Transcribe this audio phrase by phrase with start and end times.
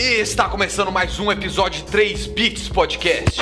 [0.00, 3.40] E está começando mais um episódio de 3 Bits Podcast.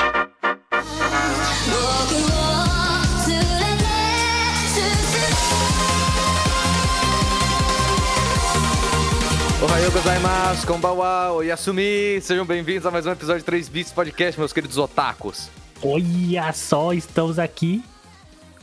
[9.63, 12.19] Ohayou gozaimasu, konbawa, oyasumi.
[12.21, 15.51] Sejam bem-vindos a mais um episódio de 3 Bits Podcast, meus queridos otakus.
[15.83, 17.83] Olha só, estamos aqui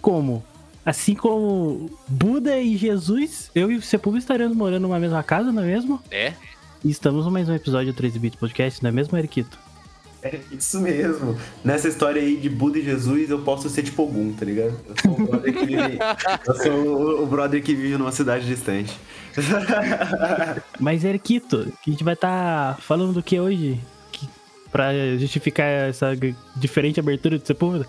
[0.03, 0.45] como?
[0.85, 5.63] Assim como Buda e Jesus, eu e o Sepulveda estaremos morando numa mesma casa, não
[5.63, 6.03] é mesmo?
[6.11, 6.33] É?
[6.85, 9.59] E estamos em mais um episódio do 13 Bits Podcast, não é mesmo, Eriquito?
[10.23, 11.37] É isso mesmo.
[11.63, 14.75] Nessa história aí de Buda e Jesus, eu posso ser tipo algum, tá ligado?
[14.89, 15.99] Eu sou o brother que vive,
[16.47, 18.97] eu sou o- o brother que vive numa cidade distante.
[20.81, 23.79] Mas, Eriquito, a gente vai estar falando do que hoje?
[24.13, 24.29] Que,
[24.71, 26.13] pra justificar essa
[26.57, 27.87] diferente abertura do Sepulveda?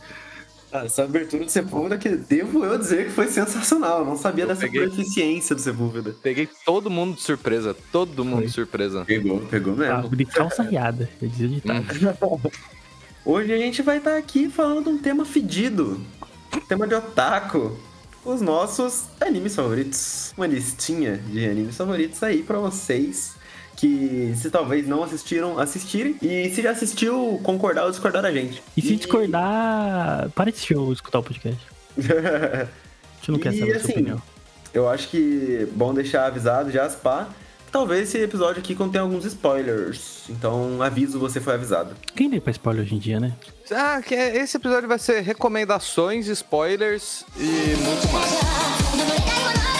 [0.81, 3.99] Ah, Essa abertura do Sepúlveda que devo eu dizer que foi sensacional.
[3.99, 4.81] Eu não sabia Eu dessa peguei.
[4.87, 6.15] proficiência do Sepúlveda.
[6.21, 8.45] Peguei todo mundo de surpresa, todo mundo Foi.
[8.47, 9.05] de surpresa.
[9.05, 10.15] Pegou, pegou Ah, mesmo.
[10.15, 11.85] de calça riada, eu dizia o ditado.
[13.25, 15.99] Hoje a gente vai estar aqui falando de um tema fedido.
[16.67, 17.77] Tema de otaku.
[18.23, 20.33] Os nossos animes favoritos.
[20.35, 23.34] Uma listinha de animes favoritos aí pra vocês.
[23.75, 26.15] Que se talvez não assistiram, assistirem.
[26.21, 28.61] E se já assistiu, concordar ou discordar da gente.
[28.77, 31.59] E se discordar, para de assistir ou escutar o podcast.
[31.97, 34.21] A gente não quer E, saber a assim, sua opinião.
[34.73, 37.27] Eu acho que bom deixar avisado já, as pá.
[37.71, 40.23] Talvez esse episódio aqui contenha alguns spoilers.
[40.29, 41.93] Então, aviso, você foi avisado.
[42.15, 43.33] Quem lê pra spoiler hoje em dia, né?
[43.71, 49.65] Ah, que é- esse episódio vai ser recomendações, spoilers e muito mais.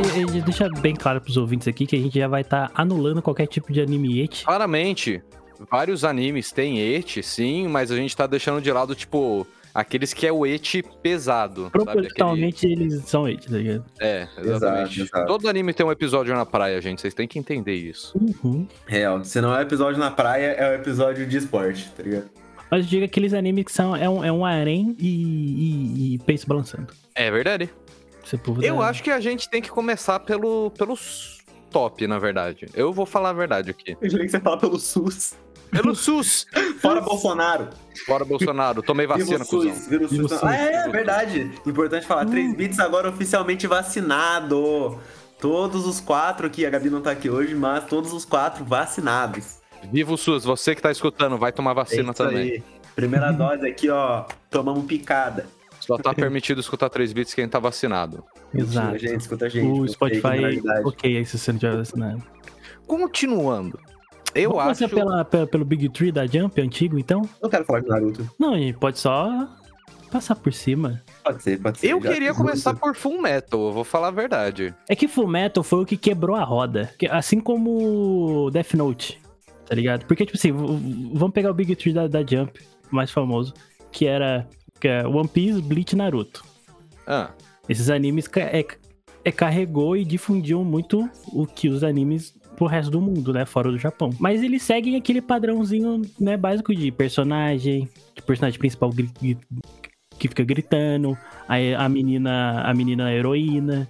[0.00, 2.70] que a gente deixa bem claro pros ouvintes aqui que a gente já vai estar
[2.74, 4.42] anulando qualquer tipo de anime et.
[4.44, 5.22] Claramente,
[5.70, 10.26] vários animes têm eti, sim, mas a gente tá deixando de lado, tipo, aqueles que
[10.26, 11.64] é o eti pesado.
[11.64, 11.76] sabe?
[11.76, 13.84] Aquele- Proporcionalmente eles são et, tá ligado?
[14.00, 15.00] É, exatamente.
[15.02, 15.26] Exato, exato.
[15.26, 17.00] Todo anime tem um episódio na praia, gente.
[17.02, 18.16] Vocês têm que entender isso.
[18.42, 18.66] Uhum.
[18.86, 22.30] Real, se não é episódio na praia, é o episódio de esporte, tá ligado?
[22.70, 26.18] Mas eu digo aqueles animes que são, é um, é um harém e, e, e
[26.20, 26.86] peixe balançando.
[27.14, 27.68] É verdade.
[28.62, 31.38] Eu acho que a gente tem que começar pelo, pelos
[31.70, 32.66] top, na verdade.
[32.74, 33.96] Eu vou falar a verdade aqui.
[34.00, 35.34] Eu jurei que você fala pelo SUS.
[35.70, 36.46] Pelo SUS!
[36.82, 37.68] Fora Bolsonaro.
[38.06, 38.82] Bora, Bolsonaro.
[38.82, 39.74] Tomei vacina, cuzão.
[39.74, 40.30] SUS, SUS.
[40.30, 40.44] SUS.
[40.44, 41.50] Ah, é, verdade.
[41.66, 44.98] Importante falar, 3 bits agora oficialmente vacinado.
[45.40, 49.58] Todos os quatro aqui, a Gabi não tá aqui hoje, mas todos os quatro vacinados.
[49.90, 50.44] Viva o SUS.
[50.44, 52.52] Você que tá escutando, vai tomar É vacina isso também.
[52.52, 52.62] aí.
[52.94, 54.24] Primeira dose aqui, ó.
[54.50, 55.46] Tomamos picada.
[55.86, 58.24] Só tá permitido escutar 3 bits quem tá vacinado.
[58.54, 58.98] Exato.
[58.98, 59.66] Gente, escuta a gente.
[59.66, 62.22] o Spotify, ok, aí se você não tiver vacinado.
[62.86, 63.78] Continuando.
[64.34, 64.94] Eu Vamos acho.
[64.94, 67.22] pela, pela- pelo Big Tree da Jump antigo, então?
[67.42, 68.30] Não quero falar de Naruto.
[68.38, 69.48] Não, gente pode só
[70.10, 71.02] passar por cima.
[71.24, 71.88] Pode ser, pode ser.
[71.88, 72.80] Eu queria começar muito.
[72.82, 74.74] por Full Metal, eu vou falar a verdade.
[74.88, 76.90] É que Full Metal foi o que quebrou a roda.
[77.10, 79.20] Assim como Death Note,
[79.66, 80.06] tá ligado?
[80.06, 82.58] Porque, tipo assim, vamos pegar o Big Tree da, da Jump,
[82.90, 83.52] mais famoso,
[83.90, 84.48] que era
[84.82, 86.44] que é One Piece, Bleach e Naruto.
[87.06, 87.30] Ah,
[87.68, 88.66] Esses animes é,
[89.24, 93.44] é, carregou e difundiu muito o que os animes pro resto do mundo, né?
[93.46, 94.10] Fora do Japão.
[94.18, 99.38] Mas eles seguem aquele padrãozinho, né, básico de personagem, de personagem principal gri- gri-
[100.18, 101.16] que fica gritando,
[101.48, 103.88] aí a menina, a menina heroína,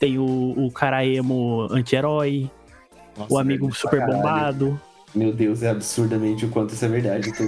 [0.00, 2.50] tem o, o cara emo anti-herói,
[3.28, 4.80] o amigo velho, super bombado.
[5.14, 7.30] Meu Deus, é absurdamente o quanto isso é verdade.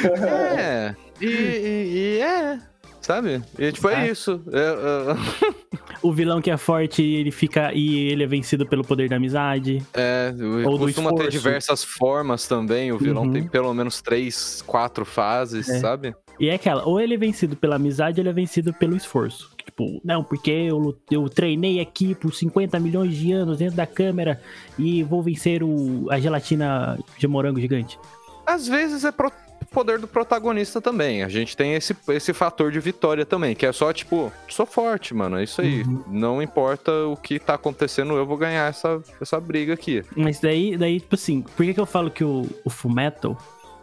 [0.58, 0.94] É.
[1.20, 2.58] E, e- e é.
[3.00, 3.42] Sabe?
[3.58, 4.06] E tipo, é Ah.
[4.08, 4.42] isso.
[4.52, 5.10] É,
[6.02, 9.82] O vilão que é forte, ele fica e ele é vencido pelo poder da amizade.
[9.92, 12.90] é, é, Ou do costuma ter diversas formas também.
[12.92, 13.32] O vilão Uhum.
[13.32, 15.78] tem pelo menos três, quatro fases, É.
[15.78, 16.14] sabe?
[16.38, 19.50] E é aquela, ou ele é vencido pela amizade, ou ele é vencido pelo esforço.
[19.62, 24.40] Tipo, não, porque eu, eu treinei aqui por 50 milhões de anos dentro da câmera
[24.78, 27.98] e vou vencer o, a gelatina de morango gigante.
[28.46, 29.30] Às vezes é pro
[29.70, 31.22] poder do protagonista também.
[31.22, 35.14] A gente tem esse, esse fator de vitória também, que é só tipo, sou forte,
[35.14, 35.38] mano.
[35.38, 35.82] É isso aí.
[35.82, 36.02] Uhum.
[36.08, 40.02] Não importa o que tá acontecendo, eu vou ganhar essa, essa briga aqui.
[40.16, 43.38] Mas daí, daí tipo assim, por que, que eu falo que o, o Fullmetal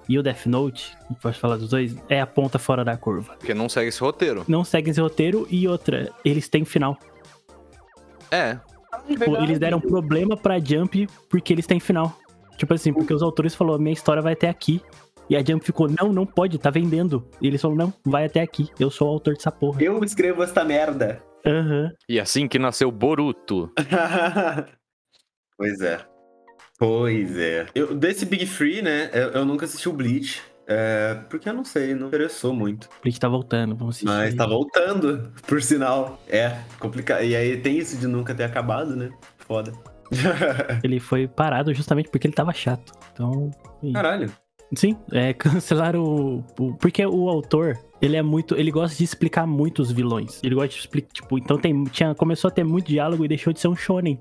[0.09, 3.35] e o Death Note, pode falar dos dois, é a ponta fora da curva?
[3.37, 4.45] Porque não segue esse roteiro.
[4.47, 6.97] Não seguem esse roteiro e outra, eles têm final.
[8.31, 8.57] É.
[9.07, 12.17] Tipo, eles deram problema pra Jump porque eles têm final.
[12.57, 14.81] Tipo assim, porque os autores falaram, minha história vai até aqui.
[15.29, 17.27] E a Jump ficou, não, não pode, tá vendendo.
[17.41, 18.69] E eles falaram, não, vai até aqui.
[18.79, 19.81] Eu sou o autor dessa porra.
[19.81, 21.21] Eu escrevo esta merda.
[21.45, 21.91] Aham.
[22.07, 23.71] E assim que nasceu Boruto.
[25.57, 25.99] pois é.
[26.79, 27.65] Pois é.
[27.73, 29.09] Eu, desse Big Free, né?
[29.13, 30.41] Eu, eu nunca assisti o Bleach.
[30.69, 32.89] É, porque eu não sei, não interessou muito.
[33.01, 34.07] Bleach tá voltando, vamos assistir.
[34.07, 36.21] Mas tá voltando, por sinal.
[36.27, 37.23] É, complicado.
[37.23, 39.09] E aí tem isso de nunca ter acabado, né?
[39.39, 39.71] Foda.
[40.83, 42.93] Ele foi parado justamente porque ele tava chato.
[43.11, 43.51] Então.
[43.93, 44.31] Caralho.
[44.75, 48.55] Sim, é, cancelaram o, o- Porque o autor, ele é muito.
[48.55, 50.41] Ele gosta de explicar muito os vilões.
[50.43, 51.09] Ele gosta de explicar.
[51.13, 54.19] Tipo, então tem, tinha, começou a ter muito diálogo e deixou de ser um shonen.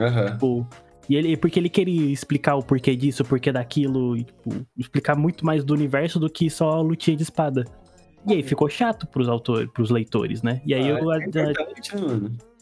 [0.00, 0.26] Aham.
[0.32, 0.66] Tipo,
[1.08, 5.16] e ele, porque ele queria explicar o porquê disso, o porquê daquilo, e, tipo, explicar
[5.16, 7.64] muito mais do universo do que só a lutinha de espada.
[8.26, 10.62] E aí ficou chato pros autores, pros leitores, né?
[10.64, 11.20] E aí Ah, o- a, é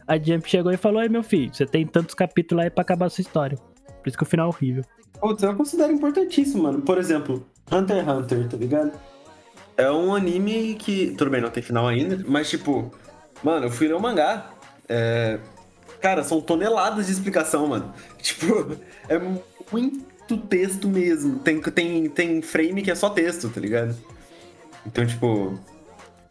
[0.09, 2.83] a, a Jump chegou e falou: Ai, meu filho, você tem tantos capítulos aí pra
[2.83, 3.57] acabar a sua história.
[3.57, 4.83] Por isso que o final é horrível.
[5.23, 6.83] Putz, eu considero importantíssimo, mano.
[6.83, 8.93] Por exemplo, Hunter x Hunter, tá ligado?
[9.77, 11.15] É um anime que.
[11.17, 12.93] Tudo bem, não tem final ainda, mas tipo.
[13.41, 14.51] Mano, eu fui ler o mangá.
[14.89, 15.39] É.
[16.01, 17.95] Cara, são toneladas de explicação, mano.
[18.19, 18.77] Tipo,
[19.09, 19.17] é
[19.71, 21.39] muito texto mesmo.
[21.39, 23.97] Tem, tem, tem frame que é só texto, tá ligado?
[24.85, 25.57] Então, tipo.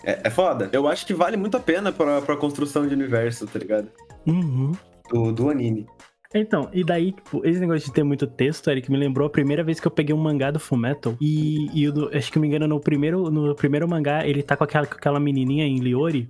[0.03, 0.69] É, é foda.
[0.73, 3.87] Eu acho que vale muito a pena pra, pra construção de universo, tá ligado?
[4.27, 4.73] Uhum.
[5.09, 5.87] Do, do anime.
[6.33, 9.63] Então, e daí, tipo, esse negócio de ter muito texto, Eric, me lembrou a primeira
[9.63, 11.15] vez que eu peguei um mangá do Fullmetal.
[11.19, 14.63] E, e do- acho que me engano, no primeiro, no primeiro mangá, ele tá com
[14.63, 16.29] aquela, com aquela menininha em Liori.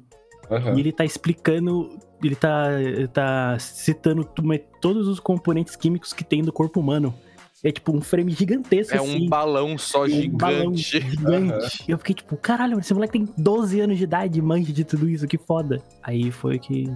[0.50, 0.76] Aham.
[0.76, 1.98] E ele tá explicando.
[2.24, 4.28] Ele tá, ele tá citando
[4.80, 7.14] todos os componentes químicos que tem do corpo humano.
[7.64, 9.26] É tipo um frame gigantesco, É assim.
[9.26, 11.12] um balão só um balão gigante.
[11.12, 11.84] gigante.
[11.88, 15.08] Eu fiquei tipo, caralho, esse moleque tem 12 anos de idade e manja de tudo
[15.08, 15.80] isso, que foda.
[16.02, 16.92] Aí foi que.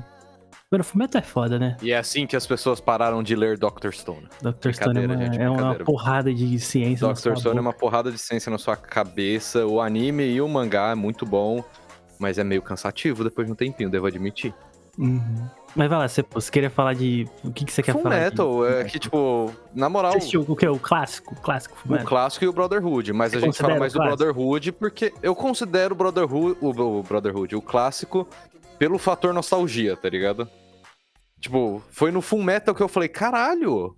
[0.72, 1.78] Mano, Fullmetal é foda, né?
[1.82, 3.92] E é assim que as pessoas pararam de ler Dr.
[3.92, 4.28] Stone.
[4.42, 4.72] Dr.
[4.74, 7.08] Stone é uma, gente, é uma porrada de ciência.
[7.08, 7.20] na Dr.
[7.20, 7.62] Stone é boca.
[7.62, 9.66] uma porrada de ciência na sua cabeça.
[9.68, 11.64] O anime e o mangá é muito bom,
[12.18, 14.56] mas é meio cansativo depois de um tempinho, devo admitir.
[14.98, 15.48] Uhum.
[15.76, 17.28] Mas vai lá, você, você queria falar de.
[17.44, 18.16] O que, que você quer Full falar?
[18.18, 20.68] de- Metal é que, tipo, na moral, Você assistiu o que?
[20.68, 21.36] O clássico?
[21.36, 22.08] O clássico Full o Metal.
[22.08, 24.00] clássico e o Brotherhood, mas Você a gente fala mais do?
[24.00, 28.26] Brotherhood porque eu considero o Brotherhood, o, o Brotherhood, o clássico,
[28.78, 30.50] pelo fator nostalgia, tá ligado?
[31.40, 33.96] Tipo, foi no Full Metal que eu falei, caralho,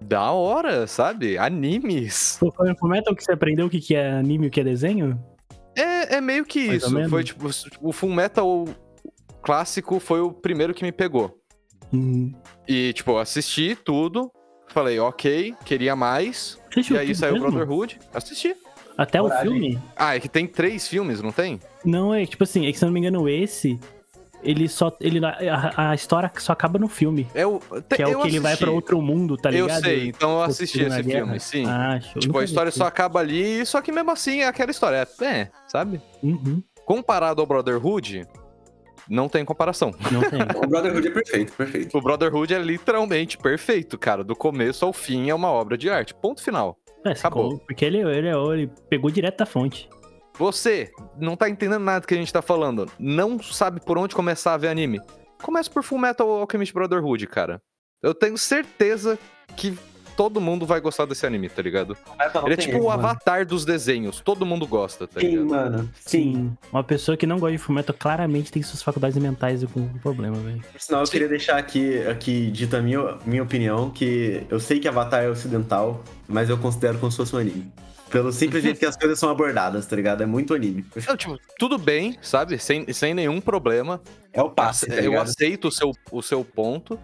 [0.00, 1.36] da hora, sabe?
[1.38, 2.38] Animes.
[2.38, 4.64] Foi no Full Metal que você aprendeu o que, é anime e o que é
[4.64, 5.18] desenho?
[5.76, 7.08] É, é meio que Mais isso.
[7.08, 7.48] Foi tipo,
[7.80, 8.64] o Full Metal
[9.42, 11.38] clássico foi o primeiro que me pegou.
[11.92, 12.32] Uhum.
[12.66, 14.32] E, tipo, assisti tudo,
[14.68, 16.58] falei, ok, queria mais.
[16.70, 17.40] Assistiu E aí saiu o?
[17.40, 18.56] Brotherhood, assisti.
[18.96, 19.50] Até o Coragem.
[19.52, 19.78] filme?
[19.96, 21.58] Ah, é que tem três filmes, não tem?
[21.84, 23.78] Não, é tipo assim, é que se eu não me engano, esse.
[24.42, 24.94] Ele só.
[25.00, 27.26] Ele, a, a história só acaba no filme.
[27.34, 27.58] É o,
[27.88, 28.64] Que é eu o que ele vai assisti.
[28.64, 29.82] pra outro mundo, tá Eu ligado?
[29.84, 31.24] sei, então eu Tipo, assisti esse Guerra.
[31.24, 31.64] filme, sim.
[31.66, 32.20] Ah, show.
[32.20, 35.08] tipo, a história só acaba ali, só que mesmo assim é aquela história.
[35.22, 35.98] É, é, sabe?
[36.22, 36.62] Uhum.
[36.84, 38.26] Comparado ao Brotherhood,
[39.08, 39.92] não tem comparação.
[40.12, 40.40] Não tem.
[40.62, 41.96] O Brotherhood é perfeito, perfeito.
[41.96, 44.22] O Brotherhood é literalmente perfeito, cara.
[44.22, 46.14] Do começo ao fim é uma obra de arte.
[46.14, 46.76] Ponto final.
[47.04, 47.50] É, você Acabou.
[47.50, 49.88] com- porque ele, ele, ele pegou direto da fonte.
[50.38, 52.90] Você não tá entendendo nada do que a gente tá falando.
[52.98, 55.00] Não sabe por onde começar a ver anime.
[55.42, 57.60] Começa por Full Metal Alchemist Brotherhood, cara.
[58.02, 59.18] Eu tenho certeza
[59.56, 59.78] que
[60.16, 61.96] todo mundo vai gostar desse anime, tá ligado?
[62.44, 64.20] Ele é tipo o avatar dos desenhos.
[64.20, 65.46] Todo mundo gosta, tá Sim, ligado?
[65.46, 65.90] mano.
[66.00, 66.56] Sim.
[66.72, 70.62] Uma pessoa que não gosta de Fullmetal claramente tem suas faculdades mentais com problema, velho.
[70.72, 74.78] Por sinal, eu queria deixar aqui, aqui dita a minha, minha opinião, que eu sei
[74.78, 77.72] que Avatar é ocidental, mas eu considero como se fosse um anime.
[78.10, 80.22] Pelo simples jeito que as coisas são abordadas, tá ligado?
[80.22, 80.84] É muito anime.
[81.08, 82.58] Não, tipo, tudo bem, sabe?
[82.58, 84.00] Sem, sem nenhum problema.
[84.32, 86.96] É o passe, tá eu aceito o seu, o seu ponto.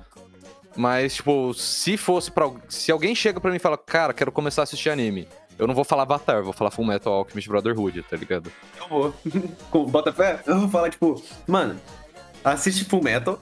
[0.80, 2.50] Mas, tipo, se fosse pra.
[2.66, 5.28] Se alguém chega pra mim e fala, cara, quero começar a assistir anime.
[5.58, 8.50] Eu não vou falar Avatar, vou falar Full Metal Alchemist Brotherhood, tá ligado?
[8.80, 9.14] Eu vou.
[9.88, 10.40] Bota fé?
[10.46, 11.78] Eu vou falar, tipo, mano,
[12.42, 13.38] assiste Full Metal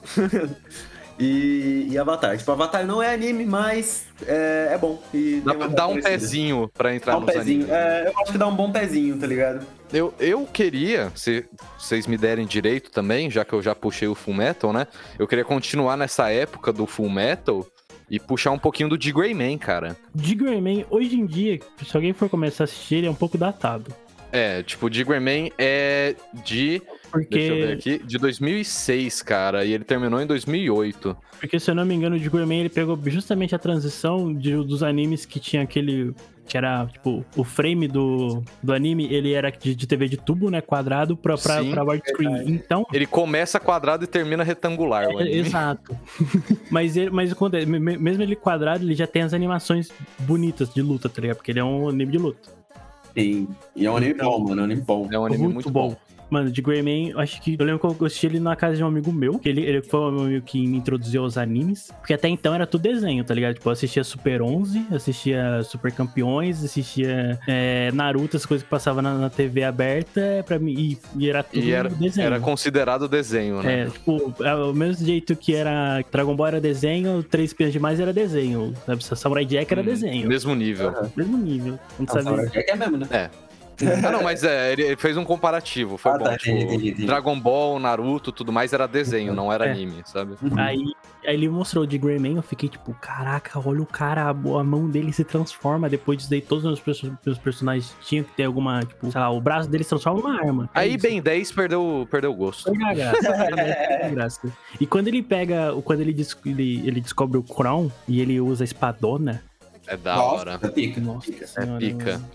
[1.19, 2.37] e, e Avatar.
[2.37, 5.01] Tipo, Avatar não é anime, mas é, é bom.
[5.13, 6.09] E Dá, dá um parecida.
[6.09, 7.63] pezinho pra entrar Dá um nos pezinho.
[7.63, 7.71] animes.
[7.71, 9.65] É, eu acho que dá um bom pezinho, tá ligado?
[9.91, 11.45] Eu, eu queria, se
[11.77, 14.87] vocês me derem direito também, já que eu já puxei o Full Metal, né?
[15.17, 17.65] Eu queria continuar nessa época do Full Metal
[18.09, 19.97] e puxar um pouquinho do de Greyman, cara.
[20.13, 23.37] De Greyman, hoje em dia, se alguém for começar a assistir, ele é um pouco
[23.37, 23.91] datado.
[24.31, 26.81] É, tipo, o de Greyman é de.
[27.29, 28.05] Deixa eu ver Porque, aqui.
[28.05, 29.65] De 2006, cara.
[29.65, 31.15] E ele terminou em 2008.
[31.39, 34.55] porque, se eu não me engano, o de Greyman ele pegou justamente a transição de-
[34.63, 36.13] dos animes que tinha aquele.
[36.47, 40.49] Que era, tipo, o frame do, do anime, ele era de, de TV de tubo,
[40.49, 40.61] né?
[40.61, 42.41] Quadrado pra, pra, Sim, pra widescreen.
[42.49, 45.37] Então, Ele começa quadrado e termina retangular, o É, anime.
[45.41, 45.95] exato.
[46.71, 47.31] mas ele, mas
[47.99, 51.37] mesmo ele quadrado, ele já tem as animações bonitas de luta, tá ligado?
[51.37, 52.49] Porque ele é um anime de luta.
[53.15, 53.47] Sim.
[53.75, 54.61] E é um anime Então- bom, mano.
[54.61, 55.07] É um anime bom.
[55.11, 55.95] É um anime muito, bom.
[56.29, 57.55] Mano, de Greyman, eu acho que.
[57.59, 59.39] Eu lembro que eu assisti ele na casa de um amigo meu.
[59.39, 61.91] Que ele, ele foi o meu amigo que me introduziu aos animes.
[61.99, 63.55] Porque até então era tudo desenho, tá ligado?
[63.55, 69.01] Tipo, eu assistia Super 11, assistia Super Campeões, assistia é, Naruto, as coisas que passavam
[69.01, 70.43] na, na TV aberta.
[70.45, 72.25] Pra mim, e, e era tudo E era, desenho.
[72.27, 73.81] era considerado desenho, né?
[73.81, 77.99] É, tipo, é o mesmo jeito que era Dragon Ball era desenho, Três Espiãs Demais
[77.99, 78.73] era desenho.
[78.85, 79.03] Sabe?
[79.03, 80.27] Samurai Jack era Hum, desenho.
[80.27, 80.89] Mesmo nível.
[80.89, 81.11] Aham.
[81.15, 81.79] Mesmo nível.
[81.97, 82.23] Não Não, sabe?
[82.23, 83.07] Samurai Jack é mesmo, né?
[83.11, 83.29] É.
[84.05, 85.97] Ah, não, mas é, ele fez um comparativo.
[85.97, 86.23] Foi Ah, bom.
[86.25, 87.05] tá, tipo, entendi, entendi.
[87.05, 89.71] Dragon Ball, Naruto, tudo mais era desenho, não era É.
[89.71, 90.35] anime, sabe?
[90.57, 90.77] Aí,
[91.25, 94.89] aí ele mostrou de Greyman, eu fiquei tipo, caraca, olha o cara, a, a mão
[94.89, 95.89] dele se transforma.
[95.89, 99.29] Depois disso daí, todos os, perso- os personagens tinham que ter alguma, tipo, sei lá,
[99.29, 100.69] o braço dele se transforma numa arma.
[100.75, 100.99] É Aí isso.
[101.01, 102.71] Ben 10 perdeu, perdeu o gosto.
[102.71, 103.33] Perde a graça.
[103.33, 103.61] perde
[104.03, 104.53] a graça.
[104.79, 108.63] E quando ele pega, quando ele, des- ele, ele descobre o Crown e ele usa
[108.63, 109.41] a espadona,
[109.87, 110.59] É da Nossa, hora.
[110.61, 111.01] é pica.
[111.01, 111.47] nossa pica.
[111.47, 112.11] senhora, pica.
[112.13, 112.25] mano.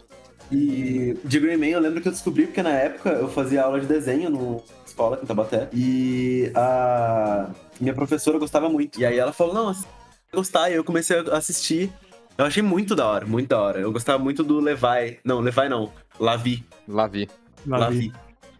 [0.52, 3.86] E de Greyman eu lembro que eu descobri porque na época eu fazia aula de
[3.86, 5.68] desenho no escola aqui em Tabaté.
[5.72, 9.00] E a minha professora gostava muito.
[9.00, 9.74] E aí ela falou, não,
[10.32, 10.70] gostar.
[10.70, 11.92] E eu comecei a assistir.
[12.38, 13.80] Eu achei muito da hora, muito da hora.
[13.80, 15.18] Eu gostava muito do Levi.
[15.24, 15.92] Não, Levi não.
[16.18, 16.64] Lavi.
[16.86, 17.28] Lá vi.
[17.66, 17.90] Lá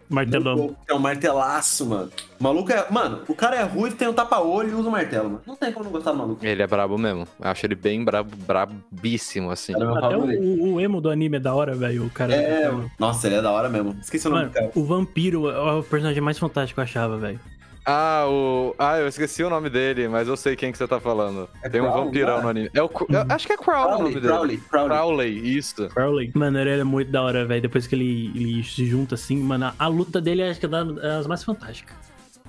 [0.08, 0.76] Martelão.
[0.88, 2.10] É um martelaço, mano.
[2.38, 2.86] O maluco é.
[2.90, 5.40] Mano, o cara é ruim, tem um tapa-olho e usa um martelo, mano.
[5.46, 6.44] Não tem como não gostar do maluco.
[6.44, 7.26] Ele é brabo mesmo.
[7.40, 9.72] Eu acho ele bem brabo, brabíssimo, assim.
[9.74, 12.04] Até o, o emo do anime é da hora, velho.
[12.06, 12.34] O cara.
[12.34, 13.96] É, nossa, ele é da hora mesmo.
[14.00, 14.70] Esqueci o nome Mano, do cara.
[14.74, 17.40] o vampiro é o personagem mais fantástico que eu achava, velho.
[17.86, 18.74] Ah, o.
[18.78, 21.48] Ah, eu esqueci o nome dele, mas eu sei quem que você tá falando.
[21.62, 22.42] É Tem um Crow, vampirão não é?
[22.42, 22.70] no anime.
[22.72, 22.90] É o...
[23.08, 24.26] Eu acho que é Crow o nome Crowley, dele.
[24.28, 24.88] Crowley, Crowley.
[24.88, 25.88] Crowley, isso.
[25.88, 26.32] Crowley.
[26.34, 27.60] Mano, ele é muito da hora, velho.
[27.60, 31.26] Depois que ele, ele se junta assim, mano, a luta dele acho que é das
[31.26, 31.94] mais fantásticas.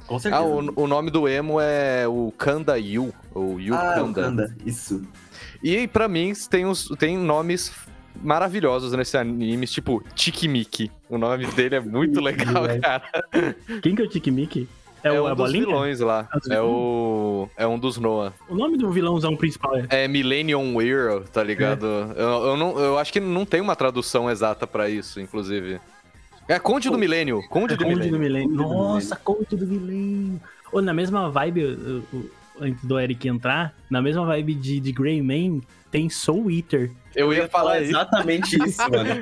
[0.08, 0.42] Com certeza.
[0.44, 4.22] Ah, o, o nome do emo é o Kanda Yu, ou Yu Ah, Kanda.
[4.22, 5.02] Kanda, isso.
[5.64, 7.74] E pra mim tem, os, tem nomes
[8.22, 10.92] maravilhosos nesse anime, tipo Tikimiki.
[11.10, 13.04] O nome dele é muito legal, cara.
[13.82, 14.32] Quem que é o Tiki
[15.08, 15.66] É, o um a dos bolinha?
[15.66, 16.28] vilões lá.
[16.50, 17.48] É o.
[17.56, 18.34] É um dos Noah.
[18.50, 19.86] O nome do vilãozão principal é.
[19.90, 21.86] É Millennium Hero, tá ligado?
[22.16, 25.80] Eu, eu, não, eu acho que não tem uma tradução exata pra isso, inclusive.
[26.48, 27.42] É Conde do Milênio.
[27.50, 28.20] Conde do Conde do Milênio.
[28.20, 28.50] Milênio.
[28.58, 30.42] Conde do Nossa, Conde do Milênio.
[30.72, 34.92] Ô, na mesma vibe, o- o- antes do Eric entrar, na mesma vibe de, de
[34.92, 36.92] Greyman, tem Soul Eater.
[37.16, 39.22] Eu ia falar exatamente isso, mano.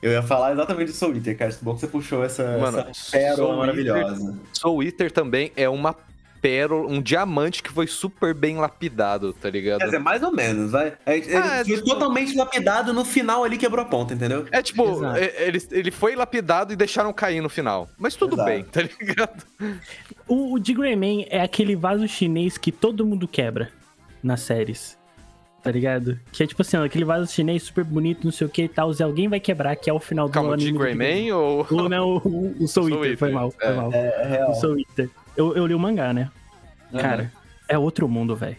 [0.00, 1.52] Eu ia falar exatamente do Soul Eater, cara.
[1.52, 4.38] Que bom que você puxou essa, Mano, essa pérola Soul maravilhosa.
[4.52, 5.96] Soul Eater também é uma
[6.40, 9.78] pérola, um diamante que foi super bem lapidado, tá ligado?
[9.80, 10.94] Quer dizer, mais ou menos, vai.
[11.04, 14.46] É, Ele Ah, é foi tipo- totalmente lapidado no final ali quebrou a ponta, entendeu?
[14.50, 15.18] É tipo, Exato.
[15.18, 17.88] é- ele, ele foi lapidado e deixaram cair no final.
[17.98, 18.48] Mas tudo Exato.
[18.48, 19.44] bem, tá ligado?
[20.26, 23.70] O, o de Greyman é aquele vaso chinês que todo mundo quebra
[24.22, 24.96] nas séries.
[25.60, 26.18] Tá ligado?
[26.30, 28.68] Que é tipo assim, ó, aquele vaso chinês super bonito, não sei o que e
[28.68, 30.72] tal, e alguém vai quebrar, que é o final do Calma, anime.
[30.72, 31.66] do Greyman ou.
[31.68, 33.72] O, não, o, o Soul Soul Eater, foi mal, foi é.
[33.74, 33.92] mal.
[33.92, 34.50] É, é real.
[34.52, 35.10] O Soul Eater.
[35.38, 36.32] Eu, eu li o mangá, né?
[36.90, 37.32] Cara,
[37.68, 38.56] é outro mundo, velho.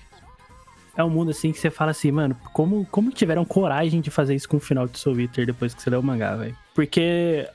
[0.95, 4.33] É um mundo assim que você fala assim, mano, como, como tiveram coragem de fazer
[4.33, 6.55] isso com o final de Soul Eater depois que você leu o mangá, velho?
[6.73, 7.45] Porque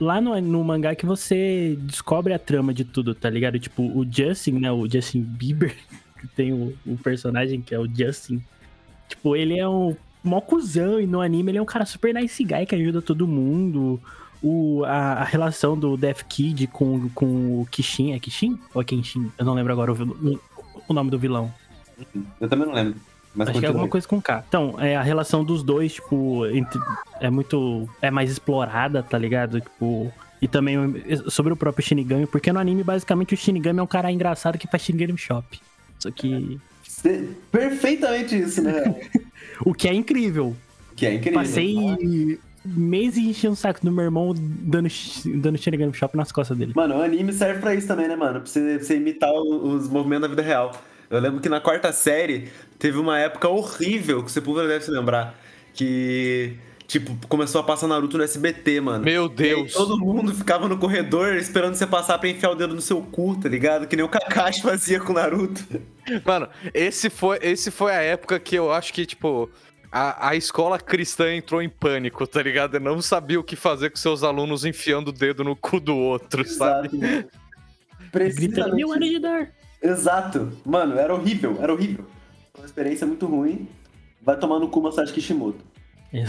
[0.00, 3.56] lá no, no mangá que você descobre a trama de tudo, tá ligado?
[3.56, 4.72] Tipo, o Justin, né?
[4.72, 5.76] O Justin Bieber,
[6.20, 8.42] que tem o, o personagem que é o Justin.
[9.08, 12.42] Tipo, ele é um mó cuzão e no anime ele é um cara super nice
[12.42, 14.02] guy que ajuda todo mundo.
[14.42, 18.58] O, a, a relação do Death Kid com, com o Kishin, é Kishin?
[18.74, 19.30] Ou é Kenshin?
[19.38, 20.40] Eu não lembro agora o,
[20.88, 21.52] o nome do vilão.
[22.40, 22.96] Eu também não lembro.
[23.34, 24.44] Mas Acho que é alguma coisa com K.
[24.46, 26.80] Então, é, a relação dos dois, tipo, entre-
[27.20, 27.88] é muito.
[28.02, 29.60] É mais explorada, tá ligado?
[29.60, 30.12] Tipo.
[30.42, 30.76] E também
[31.28, 34.66] sobre o próprio Shinigami, porque no anime, basicamente, o Shinigami é um cara engraçado que
[34.66, 35.46] faz Shinigami Shop.
[36.00, 36.60] Só que.
[36.82, 38.82] Cê- Perfeitamente isso, né?
[39.64, 40.56] O que é incrível.
[40.96, 41.38] que é incrível.
[41.40, 44.88] Passei meses enchendo o saco do meu irmão dando,
[45.36, 46.72] dando Shinigami Shop nas costas dele.
[46.74, 48.40] Mano, o anime serve pra isso também, né, mano?
[48.40, 50.72] Pra você, pra você imitar o- os movimentos da vida real.
[51.10, 54.90] Eu lembro que na quarta série teve uma época horrível, que o Sepulveda deve se
[54.90, 55.38] lembrar,
[55.74, 56.54] que,
[56.86, 59.04] tipo, começou a passar Naruto no SBT, mano.
[59.04, 59.72] Meu E Deus.
[59.74, 63.36] todo mundo ficava no corredor esperando você passar pra enfiar o dedo no seu cu,
[63.36, 63.86] tá ligado?
[63.86, 65.62] Que nem o Kakashi fazia com o Naruto.
[66.24, 69.50] Mano, esse foi, esse foi a época que eu acho que, tipo,
[69.92, 72.76] a, a escola cristã entrou em pânico, tá ligado?
[72.76, 75.94] Eu não sabia o que fazer com seus alunos enfiando o dedo no cu do
[75.94, 76.88] outro, sabe?
[76.88, 76.98] Exato.
[76.98, 77.30] Gritando,
[78.10, 78.76] Precisamente.
[78.76, 79.50] meu ano de dar.
[79.82, 80.52] Exato.
[80.64, 82.06] Mano, era horrível, era horrível.
[82.56, 83.68] Uma experiência muito ruim.
[84.22, 85.64] Vai tomar no cu Masashi Kishimoto.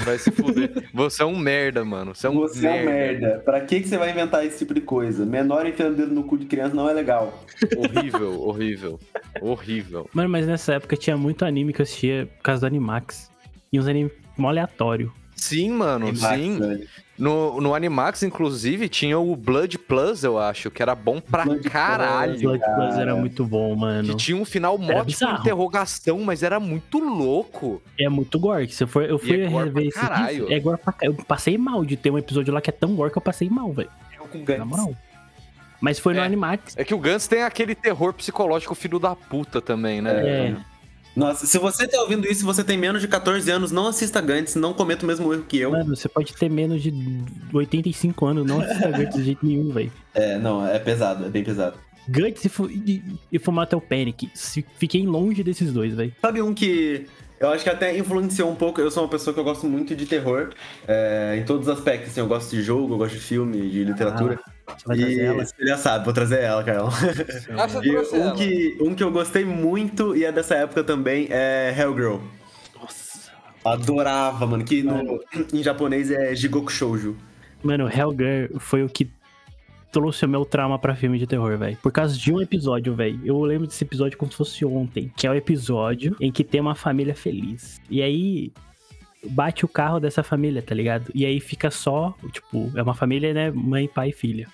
[0.05, 0.89] Vai se fuder.
[0.93, 2.15] Você é um merda, mano.
[2.15, 3.41] Você é um Você é um merda.
[3.43, 5.25] Pra que, que você vai inventar esse tipo de coisa?
[5.25, 7.43] Menor enfiando o dedo no cu de criança não é legal.
[7.77, 9.00] Horrível, horrível.
[9.41, 10.10] Horrível.
[10.13, 13.32] Mano, mas nessa época tinha muito anime que eu assistia por causa do Animax.
[13.74, 15.12] E uns animes mó aleatório.
[15.36, 16.60] Sim, mano, Animax, sim.
[16.60, 16.88] velho.
[17.18, 21.70] No, no Animax, inclusive, tinha o Blood Plus, eu acho, que era bom pra Blood
[21.70, 22.39] caralho.
[22.39, 23.15] Blood Plus era cara.
[23.15, 24.10] muito bom, mano.
[24.10, 25.39] Que tinha um final mó bizarro.
[25.42, 27.82] interrogação, mas era muito louco.
[28.00, 28.68] É muito gore.
[28.68, 30.51] que Se eu, for, eu fui é rever esse caralho.
[30.51, 31.18] É gore pra caralho.
[31.20, 33.50] Eu passei mal de ter um episódio lá que é tão gore que eu passei
[33.50, 33.89] mal, velho.
[34.18, 34.96] Eu com Na moral.
[35.82, 36.25] Mas foi no É.
[36.25, 36.75] Animax.
[36.77, 40.12] É que o Gantz tem aquele terror psicológico filho da puta também, né?
[40.27, 40.56] É.
[41.15, 44.20] Nossa, se você tá ouvindo isso e você tem menos de 14 anos, não assista
[44.20, 45.72] Gantz, não cometa o mesmo erro que eu.
[45.72, 46.91] Mano, você pode ter menos de
[47.53, 49.91] 85 anos, não assista Guts de jeito nenhum, velho.
[50.13, 51.77] É, não, é pesado, é bem pesado.
[52.08, 53.01] Guts e, Fu- e,
[53.32, 54.29] e Fullmetal Panic.
[54.34, 56.13] Se, fiquem longe desses dois, velho.
[56.22, 57.05] Sabe um que
[57.50, 58.79] eu acho que até influenciou um pouco?
[58.81, 60.50] Eu sou uma pessoa que eu gosto muito de terror,
[60.88, 62.12] é, em todos os aspectos.
[62.12, 64.39] Assim, eu gosto de jogo, eu gosto de filme, de literatura.
[64.85, 65.45] Vai e trazer ela?
[65.59, 66.89] já sabe, vou trazer ela, Carol.
[67.57, 68.35] Ah, E um ela.
[68.35, 72.19] que, um que eu gostei muito e é dessa época também é Hellgirl.
[72.79, 73.31] Nossa.
[73.63, 74.63] Adorava, mano.
[74.63, 75.19] Que no,
[75.53, 77.15] em japonês é Jigoku Shoujo.
[77.62, 79.09] Mano, Hellgirl foi o que
[79.93, 81.77] trouxe o meu trauma pra filme de terror, velho.
[81.77, 83.19] Por causa de um episódio, velho.
[83.23, 85.12] Eu lembro desse episódio como se fosse ontem.
[85.15, 87.79] Que é o episódio em que tem uma família feliz.
[87.89, 88.51] E aí.
[89.25, 91.09] Bate o carro dessa família, tá ligado?
[91.15, 93.51] E aí fica só, tipo, é uma família, né?
[93.51, 94.50] Mãe, pai e filha.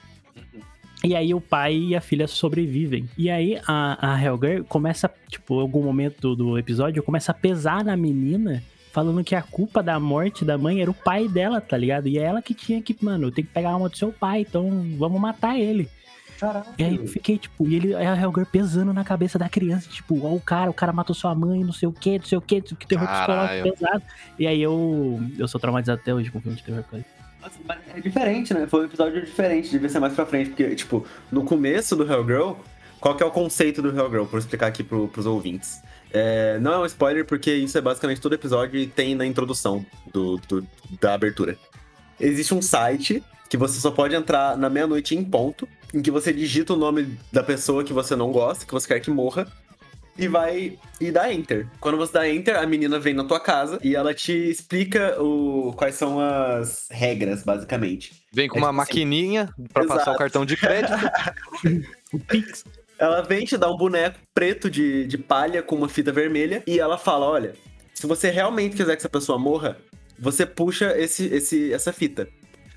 [1.04, 3.10] E aí o pai e a filha sobrevivem.
[3.18, 7.34] E aí a, a Helger começa, tipo, em algum momento do, do episódio, começa a
[7.34, 11.62] pesar na menina, falando que a culpa da morte da mãe era o pai dela,
[11.62, 12.08] tá ligado?
[12.08, 14.42] E é ela que tinha que, mano, tem que pegar a alma do seu pai,
[14.42, 15.90] então vamos matar ele.
[16.40, 16.66] Caralho.
[16.78, 20.26] E aí eu fiquei, tipo, e ele, a Helger pesando na cabeça da criança, tipo,
[20.26, 22.42] ó, o cara, o cara matou sua mãe, não sei o que, não sei o
[22.42, 23.64] que, que terror Caralho.
[23.64, 24.04] psicológico pesado.
[24.40, 26.84] E aí eu, eu sou traumatizado até hoje com filme de terror.
[26.90, 27.04] cara.
[27.42, 28.68] Nossa, mas é diferente, né?
[28.68, 32.54] Foi um episódio diferente, devia ser mais pra frente, porque, tipo, no começo do Hellgirl,
[33.02, 34.26] qual que é o conceito do Hellgirl?
[34.26, 35.82] Pra eu explicar aqui pro, pros ouvintes.
[36.12, 39.86] É, não é um spoiler, porque isso é basicamente todo episódio e tem na introdução
[40.12, 40.68] do, do-
[41.00, 41.58] da abertura.
[42.20, 46.32] Existe um site que você só pode entrar na meia-noite em ponto, em que você
[46.34, 49.48] digita o nome da pessoa que você não gosta, que você quer que morra,
[50.18, 51.66] e vai e dá enter.
[51.80, 55.74] Quando você dá enter, a menina vem na tua casa e ela te explica o,
[55.78, 58.12] quais são as regras, basicamente.
[58.34, 58.92] Vem com É uma tipo assim.
[59.00, 60.12] maquininha pra passar Exato.
[60.12, 60.94] o cartão de crédito.
[62.12, 62.66] O Pix.
[63.00, 66.80] Ela vem te dar um boneco preto de, de palha com uma fita vermelha e
[66.80, 67.56] ela fala: olha,
[67.94, 69.78] se você realmente quiser que essa pessoa morra,
[70.20, 72.28] você puxa esse, esse, essa fita.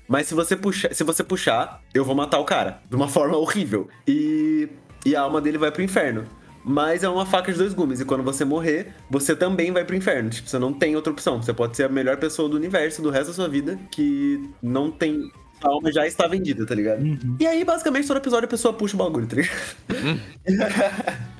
[0.07, 2.81] Mas se você, puxa, se você puxar, eu vou matar o cara.
[2.89, 3.87] De uma forma horrível.
[4.07, 4.69] E,
[5.05, 6.25] e a alma dele vai pro inferno.
[6.63, 7.99] Mas é uma faca de dois gumes.
[7.99, 10.29] E quando você morrer, você também vai pro inferno.
[10.29, 11.41] Tipo, você não tem outra opção.
[11.41, 14.89] Você pode ser a melhor pessoa do universo, do resto da sua vida, que não
[14.89, 15.29] tem.
[15.63, 17.01] A alma já está vendida, tá ligado?
[17.01, 17.37] Uhum.
[17.39, 20.19] E aí, basicamente, todo episódio a pessoa puxa o bagulho, tá ligado?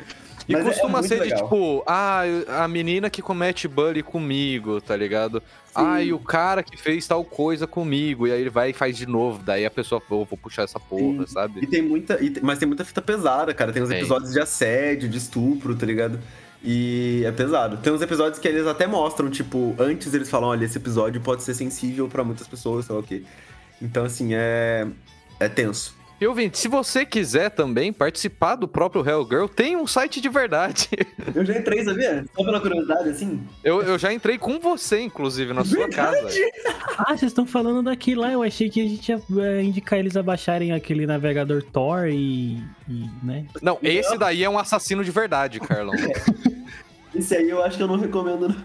[0.46, 1.44] E Mas é- é costuma muito ser de legal.
[1.44, 2.22] tipo, ah,
[2.64, 5.42] a menina que comete bully comigo, tá ligado?
[5.74, 8.28] Ah, e o cara que fez tal coisa comigo.
[8.28, 9.42] E aí ele vai e faz de novo.
[9.42, 11.34] Daí a pessoa, pô, vou puxar essa porra, Sim.
[11.34, 11.62] sabe?
[11.64, 12.22] E tem muita.
[12.22, 13.72] e tem- mas tem muita fita pesada, cara.
[13.72, 16.20] Tem uns episódios de assédio, de estupro, tá ligado?
[16.62, 17.78] E é pesado.
[17.78, 21.42] Tem uns episódios que eles até mostram, tipo, antes eles falam, olha, esse episódio pode
[21.44, 23.24] ser sensível pra muitas pessoas, sei lá o quê.
[23.84, 24.88] Então, assim, é.
[25.39, 26.02] É tenso.
[26.22, 30.88] E ouvinte, se você quiser também participar do próprio Hellgirl, tem um site de verdade.
[31.36, 32.24] Eu já entrei, sabia?
[32.34, 33.46] Só pela curiosidade, assim.
[33.62, 36.30] Eu, eu já entrei com você, inclusive, na sua casa.
[36.98, 38.32] Ah, vocês estão falando daqui lá.
[38.32, 42.63] Eu achei que a gente ia é, indicar eles a baixarem aquele navegador Tor e.
[42.88, 43.46] e, né?
[43.62, 45.93] Não, esse daí é um assassino de verdade, Carlão.
[47.13, 48.56] Esse aí eu acho que eu não recomendo, não.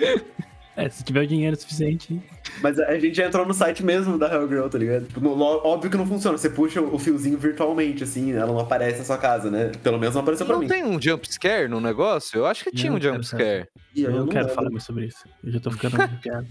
[0.80, 2.20] É, se tiver o dinheiro suficiente.
[2.62, 5.06] Mas a gente já entrou no site mesmo da Hellgirl, tá ligado?
[5.06, 6.38] Tipo, no- óbvio que não funciona.
[6.38, 9.72] Você puxa o fiozinho virtualmente, assim, ela não aparece na sua casa, né?
[9.82, 10.68] Pelo menos não apareceu pra Não mim.
[10.68, 12.38] tem um jump scare no negócio?
[12.38, 13.44] Eu acho que tinha Não um quero jump saber.
[13.44, 13.68] scare.
[13.96, 14.54] Ih, Eu, não quero lembro.
[14.54, 15.24] falar mais sobre isso.
[15.42, 16.46] Eu já tô ficando piada.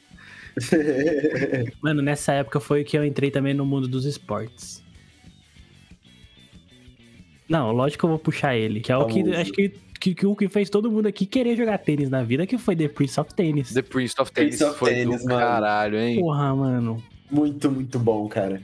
[1.81, 4.83] Mano, nessa época foi que eu entrei também no mundo dos esportes.
[7.47, 9.39] Não, lógico que eu vou puxar ele, que é o que Famoso.
[9.39, 12.45] acho que, que, que o que fez todo mundo aqui querer jogar tênis na vida,
[12.45, 13.73] que foi The Prince of Tennis.
[13.73, 15.39] The Prince of Tennis Prince of foi Tennis, do mano.
[15.39, 16.19] caralho, hein?
[16.19, 17.03] Porra, mano.
[17.29, 18.61] muito, muito bom, cara.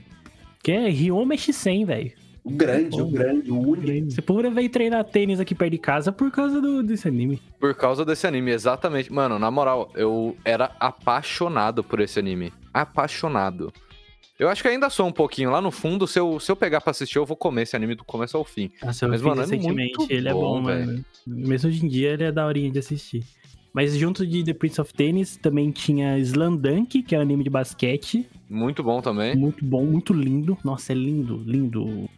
[0.62, 2.12] Que é Ryoma X100, velho.
[2.42, 4.10] O grande, o grande, o único.
[4.10, 7.40] Você porra veio treinar tênis aqui perto de casa por causa do, desse anime.
[7.58, 9.10] Por causa desse anime, exatamente.
[9.10, 12.52] Mano, na moral, eu era apaixonado por esse anime.
[12.72, 13.72] Apaixonado.
[14.38, 15.50] Eu acho que ainda sou um pouquinho.
[15.50, 17.94] Lá no fundo, se eu, se eu pegar pra assistir, eu vou comer esse anime
[17.94, 18.70] do começo ao fim.
[18.82, 19.96] Nossa, eu Mas, mano, é recentemente.
[19.96, 21.04] muito ele é bom, bom, mano.
[21.26, 23.24] Mesmo hoje em dia, ele é daorinha de assistir.
[23.72, 27.50] Mas junto de The Prince of Tennis, também tinha Slandunk, que é um anime de
[27.50, 28.28] basquete.
[28.48, 29.36] Muito bom também.
[29.36, 30.56] Muito bom, muito lindo.
[30.64, 32.08] Nossa, é lindo, lindo.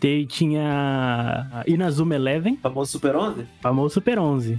[0.00, 3.46] Te- tinha Inazuma Eleven, Famoso Super 11?
[3.60, 4.58] famoso Super 11.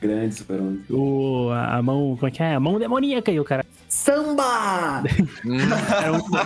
[0.00, 0.92] Grande Super 11.
[0.92, 2.54] O, a, a mão, como é que é?
[2.54, 3.64] A mão demoníaca e o cara.
[3.88, 5.02] Samba!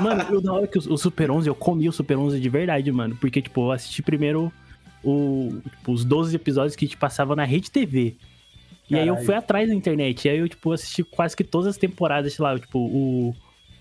[0.00, 2.48] Mano, eu, na hora que o, o Super 11, eu comi o Super 11 de
[2.48, 3.16] verdade, mano.
[3.16, 4.52] Porque, tipo, eu assisti primeiro
[5.02, 8.16] o, tipo, os 12 episódios que te passavam na Rede TV.
[8.90, 10.24] E aí eu fui atrás da internet.
[10.24, 13.34] E aí eu, tipo, assisti quase que todas as temporadas, sei lá, tipo, o.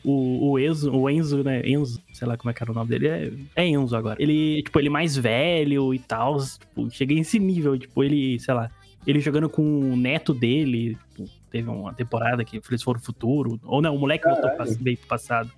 [0.04, 1.62] O, o Enzo, o Enzo, né?
[1.68, 3.08] Enzo, sei lá como é que era o nome dele.
[3.08, 3.32] É,
[3.64, 4.16] é Enzo agora.
[4.22, 6.38] Ele, tipo, ele mais velho e tal.
[6.38, 8.72] Tipo, cheguei nesse nível, tipo, ele, sei lá,
[9.08, 10.98] ele jogando com o neto dele.
[11.16, 13.60] Tipo, teve uma temporada que eles foram futuro.
[13.64, 14.72] Ou não, o moleque voltou Caralho.
[14.74, 15.50] pra- veio pro passado.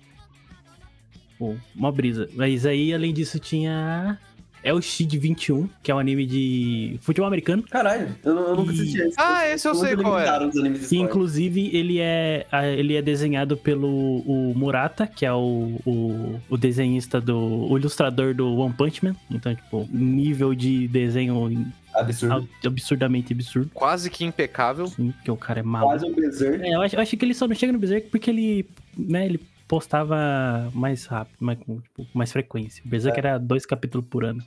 [1.38, 2.28] Pô, uma brisa.
[2.34, 4.18] Mas aí, além disso, tinha.
[4.62, 7.62] É o Shid 21, que é um anime de futebol americano.
[7.62, 9.14] Caralho, eu, não- eu nunca E- assisti esse.
[9.18, 10.24] Ah, esse eu sei qual é.
[10.24, 10.96] esporte.
[10.98, 17.18] inclusive, ele é, ele é desenhado pelo o Murata, que é o, o, o desenhista
[17.22, 17.38] do.
[17.70, 19.16] o ilustrador do One Punch Man.
[19.30, 22.48] Então, tipo, nível de desenho Absurdo.
[22.64, 23.70] absurdamente absurdo.
[23.74, 24.84] Quase que impecável.
[24.84, 25.92] Assim, porque o cara é maluco.
[25.92, 26.64] Quase um Berserk.
[26.64, 29.26] É, eu acho, eu acho que ele só não chega no Berserk porque ele, né,
[29.26, 32.82] ele postava mais rápido, mais, com, tipo, com mais frequência.
[32.84, 34.42] O Berserk era dois capítulos por ano.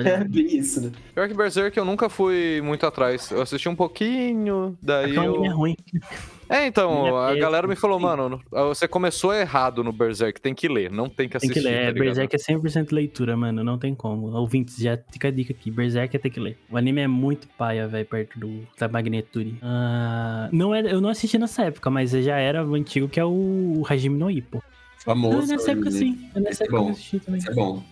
[0.00, 0.92] É bem isso, né?
[1.14, 3.30] Pior que Berserk eu nunca fui muito atrás.
[3.30, 5.56] Eu assisti um pouquinho, daí aquele anime é eu...
[5.56, 5.76] ruim.
[6.48, 10.90] É, então, a galera me falou, mano, você começou errado no Berserk, tem que ler,
[10.90, 11.84] não tem que Tem assistir, que ler.
[11.84, 11.92] tá É?
[11.92, 13.64] Berserk é 100% leitura, mano.
[13.64, 14.26] Não tem como.
[14.36, 15.70] Ouvintes, já fica a dica aqui.
[15.70, 16.58] Berserk é ter que ler.
[16.70, 19.56] O anime é muito paia, velho, perto do, da magnitude.
[19.62, 23.24] Ah, não é, eu não assisti nessa época, mas já era o antigo, que é
[23.24, 24.62] o Hajime no Ippo.
[24.98, 25.38] Famoso.
[25.38, 26.28] Não, nessa época sim.
[26.36, 27.38] Nessa é época eu assisti também.
[27.40, 27.82] Isso é bom.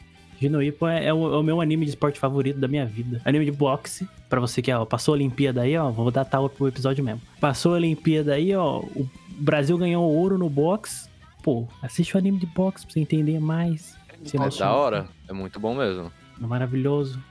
[0.41, 3.21] Gino Ippo é, é o, é o meu anime de esporte favorito da minha vida.
[3.25, 4.09] Anime de boxe.
[4.29, 5.91] Pra você que ó, passou a Olimpíada aí, ó.
[5.91, 7.21] Vou datar o episódio mesmo.
[7.41, 8.79] Passou a Olimpíada aí, ó.
[8.79, 11.09] O Brasil ganhou ouro no boxe.
[11.43, 13.97] Pô, assiste o anime de boxe pra você entender mais.
[14.35, 16.11] É da hora, é muito bom mesmo.
[16.43, 17.23] É maravilhoso.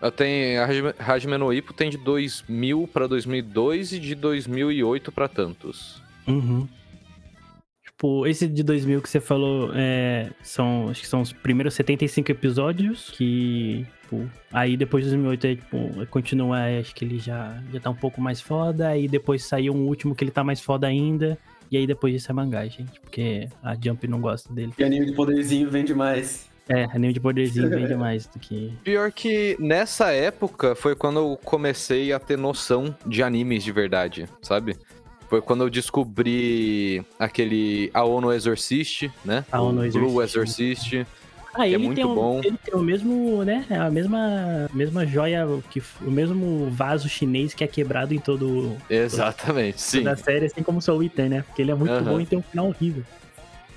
[0.00, 5.12] Eu tenho, a Hajime- Hajime no Ippo tem de 2000 pra 2002 e de 2008
[5.12, 6.02] pra tantos.
[6.26, 6.66] Uhum.
[8.00, 12.32] Tipo, esse de 2000 que você falou, é, são, acho que são os primeiros 75
[12.32, 17.62] episódios, que, tipo, aí depois de 2008, é, tipo, continua, é, acho que ele já,
[17.70, 20.62] já tá um pouco mais foda, aí depois saiu um último que ele tá mais
[20.62, 21.36] foda ainda,
[21.70, 24.72] e aí depois disso é mangá, gente, porque a Jump não gosta dele.
[24.78, 26.48] E anime de poderzinho vende mais.
[26.70, 28.72] É, anime de poderzinho vende mais do que...
[28.82, 34.26] Pior que nessa época foi quando eu comecei a ter noção de animes de verdade,
[34.40, 34.74] sabe?
[35.30, 39.44] Foi quando eu descobri aquele Aono Exorcist, né?
[39.52, 40.92] Aono O Blue Exorcist.
[40.92, 41.06] Exorcist.
[41.54, 42.40] Ah, ele, muito tem um, bom.
[42.42, 43.64] ele tem o mesmo, né?
[43.70, 49.80] A mesma, mesma joia, que, o mesmo vaso chinês que é quebrado em todo Exatamente,
[49.80, 50.02] sim.
[50.02, 51.42] da série, assim como o Soul Eater, né?
[51.46, 53.04] Porque ele é muito bom e tem um final horrível.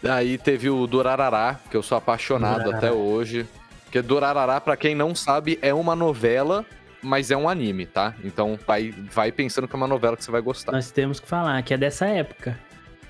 [0.03, 2.77] Aí teve o Durarará, que eu sou apaixonado Durarará.
[2.77, 3.47] até hoje.
[3.85, 6.65] Porque Durarará, pra quem não sabe, é uma novela,
[7.03, 8.15] mas é um anime, tá?
[8.23, 10.71] Então vai, vai pensando que é uma novela que você vai gostar.
[10.71, 12.57] Nós temos que falar que é dessa época.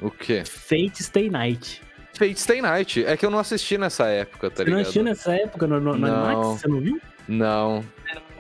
[0.02, 0.44] O quê?
[0.46, 1.82] Fate Stay Night.
[2.14, 3.06] Fate Stay Night.
[3.06, 4.82] É que eu não assisti nessa época, tá Você não ligado?
[4.82, 6.26] assistiu nessa época no, no, no Não.
[6.26, 6.62] Animax?
[6.62, 7.00] Você não viu?
[7.28, 7.84] Não.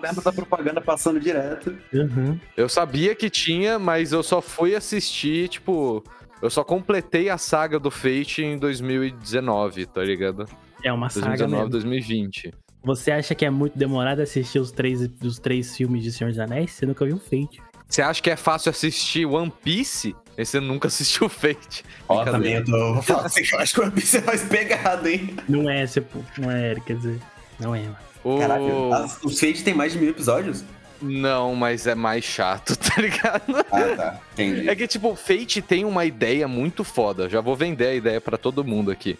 [0.01, 1.75] Lembra da propaganda passando direto.
[1.93, 2.37] Uhum.
[2.57, 6.03] Eu sabia que tinha, mas eu só fui assistir, tipo.
[6.41, 10.45] Eu só completei a saga do Fate em 2019, tá ligado?
[10.83, 11.69] É uma saga 2019, mesmo.
[11.71, 12.51] 2020.
[12.83, 16.39] Você acha que é muito demorado assistir os três, os três filmes de Senhor dos
[16.39, 16.71] Anéis?
[16.71, 17.61] Você nunca viu Fate.
[17.87, 20.15] Você acha que é fácil assistir One Piece?
[20.37, 21.83] Aí você nunca assistiu Fate.
[22.09, 22.63] Ó, Brincadeira.
[22.63, 22.93] também eu tô.
[22.95, 25.35] Vou falar assim, eu acho que o One Piece é mais pegado, hein?
[25.47, 26.19] Não é, você, pô.
[26.37, 27.19] Não é, quer dizer.
[27.59, 27.97] Não é, mano.
[28.23, 28.39] O...
[28.39, 30.63] Caralho, as- o Fate tem mais de mil episódios?
[31.01, 33.43] Não, mas é mais chato, tá ligado?
[33.71, 34.19] Ah, tá.
[34.33, 34.69] Entendi.
[34.69, 37.29] É que, tipo, Fate tem uma ideia muito foda.
[37.29, 39.17] Já vou vender a ideia pra todo mundo aqui.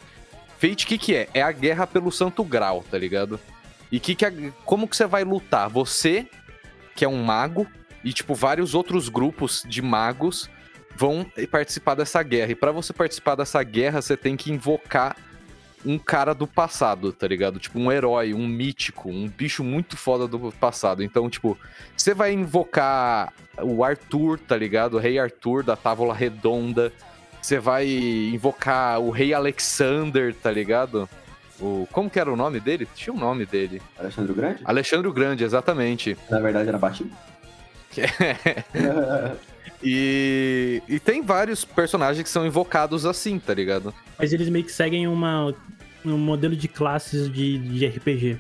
[0.58, 1.28] Fate, o que que é?
[1.34, 3.38] É a guerra pelo Santo Grau, tá ligado?
[3.94, 4.34] E que que a-
[4.66, 5.70] como que você vai lutar?
[5.70, 6.28] Você,
[6.96, 7.68] que é um mago,
[8.04, 10.50] e, tipo, vários outros grupos de magos
[10.96, 12.54] vão participar dessa guerra.
[12.54, 15.16] E pra você participar dessa guerra, você tem que invocar
[15.86, 17.60] um cara do passado, tá ligado?
[17.60, 21.04] Tipo, um herói, um mítico, um bicho muito foda do passado.
[21.04, 21.56] Então, tipo,
[21.96, 24.96] você vai invocar o Arthur, tá ligado?
[24.96, 26.92] O rei Arthur da Távola Redonda.
[27.40, 31.08] Você vai invocar o rei Alexander, tá ligado?
[31.64, 32.86] O, como que era o nome dele?
[32.94, 33.82] Tinha um nome dele.
[33.98, 34.60] Alexandre o Grande?
[34.66, 36.18] Alexandre o Grande, exatamente.
[36.30, 37.12] Na verdade era baixinho.
[39.86, 43.94] E, e tem vários personagens que são invocados assim, tá ligado?
[44.18, 45.54] Mas eles meio que seguem uma,
[46.06, 48.38] um modelo de classes de, de RPG.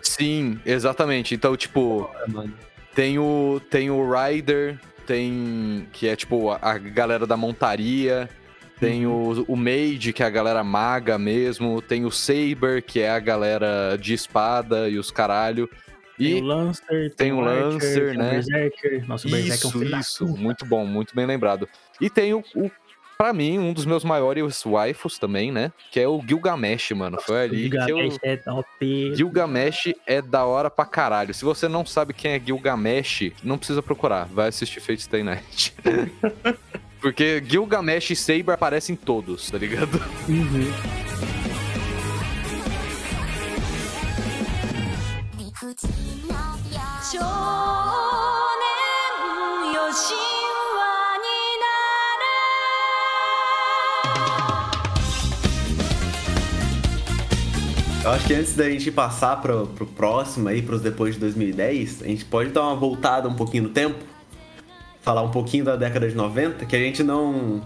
[0.00, 1.34] Sim, exatamente.
[1.34, 2.52] Então, tipo, mano.
[2.94, 5.86] Tem o, tem o Rider, tem.
[5.92, 8.26] que é tipo a, a galera da montaria.
[8.78, 11.80] Tem o, o Mage, que é a galera maga mesmo.
[11.80, 15.68] Tem o Saber, que é a galera de espada e os caralho.
[16.18, 18.30] Tem E o Lancer, tem o Archer, Lancer, tem né?
[18.30, 19.08] Berserker.
[19.08, 21.68] Nossa, o Berserker é um isso, filho isso, muito bom, muito bem lembrado.
[22.00, 22.70] E tem o, o
[23.18, 25.72] para mim, um dos meus maiores waifus também, né?
[25.90, 27.18] Que é o Gilgamesh, mano.
[27.20, 27.86] Foi ali que eu...
[27.86, 29.14] Gilgamesh é top.
[29.14, 31.32] Gilgamesh é da hora pra caralho.
[31.32, 34.26] Se você não sabe quem é Gilgamesh, não precisa procurar.
[34.26, 35.74] Vai assistir Fate Stay Night.
[37.06, 40.02] Porque Gilgamesh e Saber aparecem todos, tá ligado?
[40.28, 40.72] Uhum.
[58.02, 62.02] Eu acho que antes da gente passar pro, pro próximo aí, pros depois de 2010,
[62.02, 64.15] a gente pode dar uma voltada um pouquinho no tempo
[65.06, 67.62] Falar um pouquinho da década de 90, que a gente não,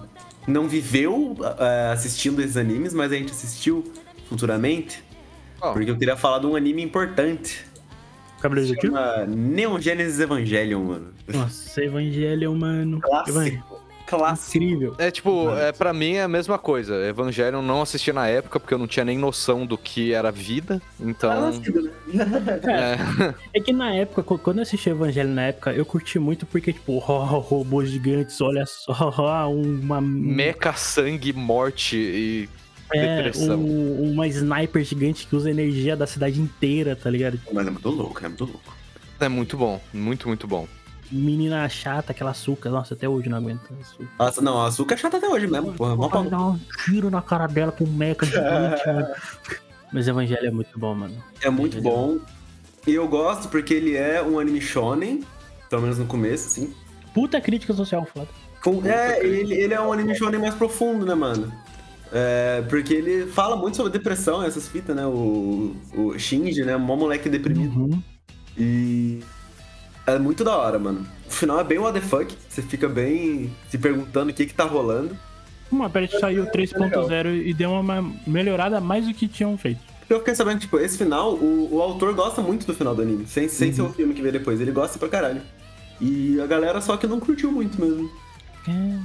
[0.47, 3.91] não viveu eh, assistindo esses animes, mas a gente assistiu
[4.29, 5.03] futuramente.
[5.59, 7.65] Ó, Porque eu queria falar de um anime importante.
[8.43, 8.67] Cabelo?
[8.79, 11.15] Chama Neon Genesis Evangelion, mano.
[11.27, 13.01] Nossa, Evangelion, mano.
[13.01, 13.70] Clássico.
[14.11, 14.57] Clássico.
[14.59, 14.95] Incrível.
[14.99, 16.95] É tipo, é, pra mim é a mesma coisa.
[17.07, 20.83] Evangelion não assisti na época porque eu não tinha nem noção do que era vida.
[20.99, 21.31] Então.
[22.69, 26.45] é, É que na época, qu- quando eu assisti Evangelho na época, eu curti muito
[26.47, 30.01] porque, tipo, ó, robôs gigantes, olha só, ó, uma.
[30.01, 32.49] meca, sangue, morte e
[32.93, 33.59] é, depressão.
[33.61, 37.41] um- uma sniper gigante que usa energia da cidade inteira, tá ligado?
[37.53, 38.75] Mas é muito louco, é muito louco.
[39.21, 40.67] É muito bom, muito, muito bom.
[41.11, 42.71] Menina chata, aquela açúcar.
[42.71, 44.09] Nossa, até hoje não aguento açúcar.
[44.19, 45.97] Nossa, não, a açúcar é chata até hoje mesmo, porra.
[45.97, 49.09] Pode dar um tiro na cara dela com um mecha gigante, mano.
[49.93, 51.17] Mas Evangelho é muito bom, mano.
[51.43, 52.19] É muito bom.
[52.87, 55.25] E eu gosto porque ele é um anime shonen,
[55.69, 56.73] pelo menos no começo, assim.
[57.13, 58.29] Puta crítica social foda.
[58.63, 61.53] Com- é, ele, ele é um anime shonen mais profundo, né, mano?
[62.13, 65.05] É, porque ele fala muito sobre depressão, essas fitas, né?
[65.07, 66.77] O, o Shinji, né?
[66.77, 67.77] Mó moleque deprimido.
[67.77, 68.03] Uhum.
[68.57, 69.21] E.
[70.15, 71.07] É muito da hora, mano.
[71.29, 72.37] O final é bem what the fuck.
[72.49, 75.17] Você fica bem se perguntando o que que tá rolando.
[75.71, 79.81] Uma Pet saiu 3.0 e deu uma melhorada mais do que tinham feito.
[80.09, 83.03] Eu fiquei sabendo que, tipo, esse final, o, o autor gosta muito do final do
[83.03, 83.25] anime.
[83.27, 84.61] Sem, sem ser o filme que veio depois.
[84.61, 85.41] Ele gosta pra caralho.
[86.01, 88.11] E a galera só que não curtiu muito mesmo.
[88.67, 88.99] É.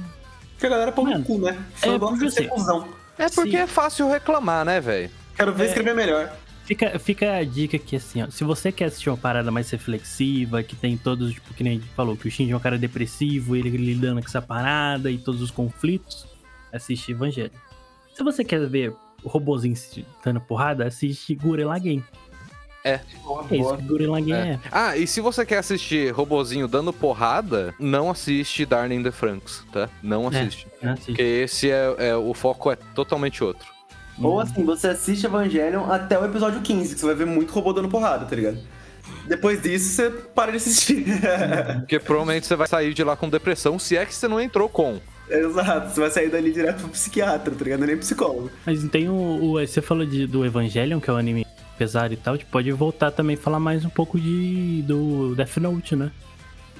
[0.52, 1.56] Porque a galera é pau no cu, né?
[1.76, 2.88] Só é, gosta de ser cuzão.
[3.16, 3.56] É porque Sim.
[3.58, 5.10] é fácil reclamar, né, velho?
[5.36, 5.66] Quero ver É.
[5.68, 6.32] escrever melhor.
[6.66, 10.62] Fica, fica a dica que assim, ó, se você quer assistir uma parada mais reflexiva,
[10.64, 12.76] que tem todos, tipo, que nem a gente falou, que o Shinji é um cara
[12.76, 16.26] depressivo, ele lidando com essa parada e todos os conflitos,
[16.72, 17.52] assiste Evangelho.
[18.14, 19.76] Se você quer ver o robozinho
[20.24, 22.02] dando porrada, assiste Gurren Lagann.
[22.84, 23.00] É
[23.50, 24.50] isso que Gurren Lagann é.
[24.52, 24.60] É.
[24.70, 29.88] Ah, e se você quer assistir robozinho dando porrada, não assiste Darling the Franks, tá?
[30.02, 30.40] Não É.
[30.40, 30.66] assiste.
[30.82, 30.92] né?
[30.92, 31.06] Assiste.
[31.12, 33.75] Porque esse é, é- o foco é totalmente outro.
[34.20, 37.72] Ou assim, você assiste Evangelion até o episódio 15, que você vai ver muito robô
[37.72, 38.58] dando porrada, tá ligado?
[39.28, 41.04] Depois disso, você para de assistir.
[41.80, 44.68] Porque provavelmente você vai sair de lá com depressão, se é que você não entrou
[44.68, 44.98] com.
[45.28, 47.80] Exato, você vai sair dali direto pro psiquiatra, tá ligado?
[47.80, 48.50] Não é nem psicólogo.
[48.64, 49.14] Mas tem o,
[49.54, 51.44] o- Você falou de, do Evangelion, que é um anime
[51.76, 55.34] pesado e tal, a gente pode voltar também e falar mais um pouco de do
[55.34, 56.10] Death Note, né?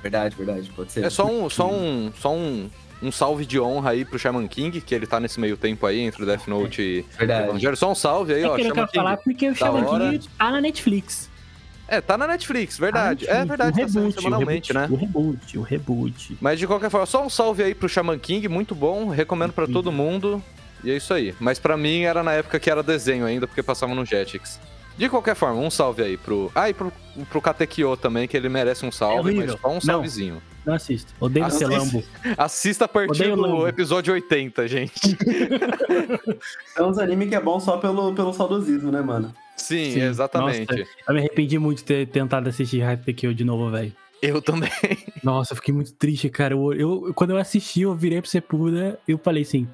[0.01, 1.05] Verdade, verdade, pode ser.
[1.05, 2.70] É só um, só um, só um,
[3.03, 6.01] um salve de honra aí pro Shaman King, que ele tá nesse meio tempo aí
[6.01, 7.49] entre o Death Note e Verdade.
[7.49, 7.77] Evangelho.
[7.77, 8.55] Só um salve aí, É ó.
[8.57, 10.11] que eu quero falar porque o da Shaman hora.
[10.11, 11.31] King tá na Netflix.
[11.89, 13.27] É, tá na Netflix, verdade.
[13.27, 14.81] Tá na É Netflix, verdade, o tá saindo reboot, semanalmente, o né?
[14.81, 16.39] reboot, O reboot, o reboot.
[16.41, 19.67] Mas de qualquer forma, só um salve aí pro Shaman King, muito bom, recomendo pra
[19.69, 20.43] todo mundo.
[20.83, 21.35] E é isso aí.
[21.39, 24.59] Mas pra mim era na época que era desenho ainda, porque passava no Jetix.
[24.99, 26.51] De qualquer forma, um salve aí pro.
[26.55, 26.93] Ah, e pro,
[27.31, 29.59] pro Katekyo também, que ele merece um salve, mas horrível.
[29.61, 30.35] só um salvezinho.
[30.35, 31.13] Não assisto.
[31.21, 31.67] Odeio Assiste.
[31.67, 32.03] ser Lambo.
[32.37, 35.17] Assista a partir do episódio 80, gente.
[36.77, 39.33] É uns anime que é bom só pelo, pelo saudosismo, né, mano?
[39.57, 40.71] Sim, Sim, exatamente.
[40.71, 40.89] nossa.
[41.09, 43.93] Eu me arrependi muito de ter tentado assistir Hype Kill de novo, velho.
[44.21, 44.71] Eu também.
[45.23, 46.55] Nossa, eu fiquei muito triste, cara.
[46.55, 49.67] Eu, eu- quando eu assisti, eu virei pro Sepulda eu falei assim: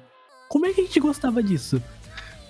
[0.49, 1.81] como é que a gente gostava disso?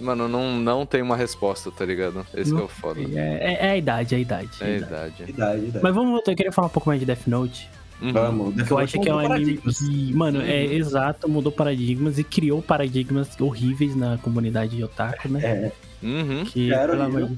[0.01, 2.25] Mano, não, não tem uma resposta, tá ligado?
[2.33, 2.99] Esse que é o foda.
[2.99, 3.05] É,
[3.53, 4.49] é- é a idade, é a idade.
[4.59, 4.89] é a É a idade.
[5.23, 5.31] idade.
[5.31, 5.83] Idade, idade.
[5.83, 7.69] Mas vamos voltar, eu queria falar um pouco mais de Death Note.
[8.03, 8.11] Uhum.
[8.11, 8.61] Vamos.
[8.63, 12.61] Que eu acho que é um anime que, mano, é exato, mudou paradigmas e criou
[12.61, 15.41] paradigmas horríveis na comunidade de otaku, né?
[15.41, 15.71] É,
[16.03, 16.43] Uhum.
[16.43, 17.31] Que, Era pelo amor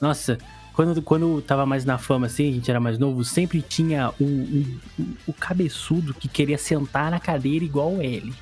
[0.00, 0.38] Nossa,
[0.72, 4.24] quando, quando tava mais na fama, assim, a gente era mais novo, sempre tinha o,
[4.24, 4.80] o,
[5.26, 8.32] o cabeçudo que queria sentar na cadeira igual ele.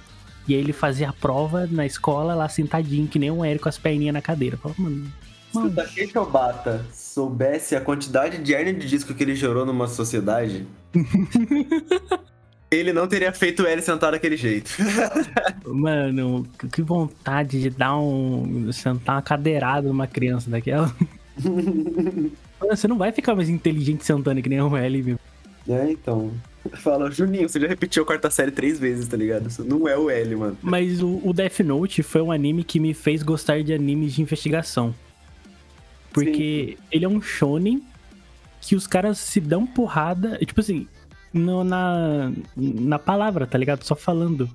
[0.47, 3.69] E aí ele fazia a prova na escola lá sentadinho, que nem um Érico com
[3.69, 4.57] as perninhas na cadeira.
[4.57, 5.13] Eu falava, mano,
[5.53, 9.89] Se o Takeshi Obata soubesse a quantidade de hernia de disco que ele gerou numa
[9.89, 10.67] sociedade,
[12.71, 14.71] ele não teria feito ele sentar daquele jeito.
[15.67, 18.71] mano, que- vontade de dar um.
[18.73, 20.95] sentar uma cadeirada numa criança daquela.
[21.43, 25.19] Mano, Você não vai ficar mais inteligente sentando que nem o L, meu.
[25.67, 26.31] É, então.
[26.75, 29.49] Fala, Juninho, você já repetiu a quarta série três vezes, tá ligado?
[29.49, 30.59] Isso não é o L, mano.
[30.61, 34.21] Mas o, o Death Note foi um anime que me fez gostar de animes de
[34.21, 34.95] investigação.
[36.13, 37.83] Porque ele é um shonen
[38.61, 40.87] que os caras se dão porrada, tipo assim,
[41.33, 43.85] no- na, na palavra, tá ligado?
[43.85, 44.49] Só falando.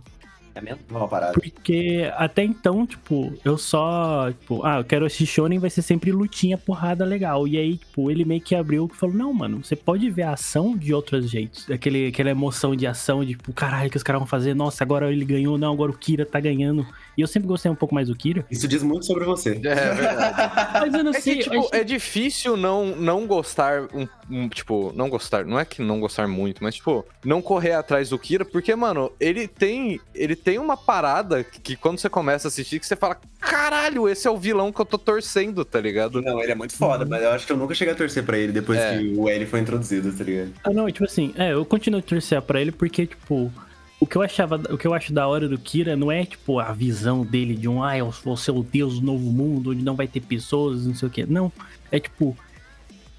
[0.56, 0.80] É mesmo?
[0.90, 1.34] Uma parada.
[1.34, 6.14] Porque até então, tipo, eu só, tipo, ah, eu quero assistir shonen, vai ser sempre
[6.14, 7.46] lutinha, porrada legal.
[7.46, 10.32] E aí, tipo, ele meio que abriu e falou, não, mano, você pode ver a
[10.32, 11.70] ação de outros jeitos.
[11.70, 15.12] Aquele, aquela emoção de ação, de, tipo, caralho, que os caras vão fazer, nossa, agora
[15.12, 16.88] ele ganhou, não, agora o Kira tá ganhando.
[17.18, 18.46] E eu sempre gostei um pouco mais do Kira.
[18.50, 19.52] Isso diz muito sobre você.
[19.52, 20.36] É verdade.
[20.80, 24.08] Mas eu não É sei, que, tipo, é difícil não, não gostar, um, um,
[24.50, 28.18] tipo, não gostar, não é que não gostar muito, mas, tipo, não correr atrás do
[28.18, 32.80] Kira, porque, mano, ele tem, ele tem uma parada que quando você começa a assistir,
[32.80, 36.22] que você fala, caralho, esse é o vilão que eu tô torcendo, tá ligado?
[36.22, 38.38] Não, ele é muito foda, mas eu acho que eu nunca cheguei a torcer pra
[38.38, 38.98] ele depois É.
[38.98, 40.52] que o L foi introduzido, tá ligado?
[40.64, 43.52] Ah, não, tipo assim, é, eu continuo a torcer pra ele porque, tipo,
[44.00, 46.60] o que eu achava, o que eu acho da hora do Kira não é, tipo,
[46.60, 49.84] a visão dele de um, ah, eu vou ser o deus do novo mundo, onde
[49.84, 51.26] não vai ter pessoas, não sei o quê.
[51.28, 51.52] Não,
[51.92, 52.36] é tipo,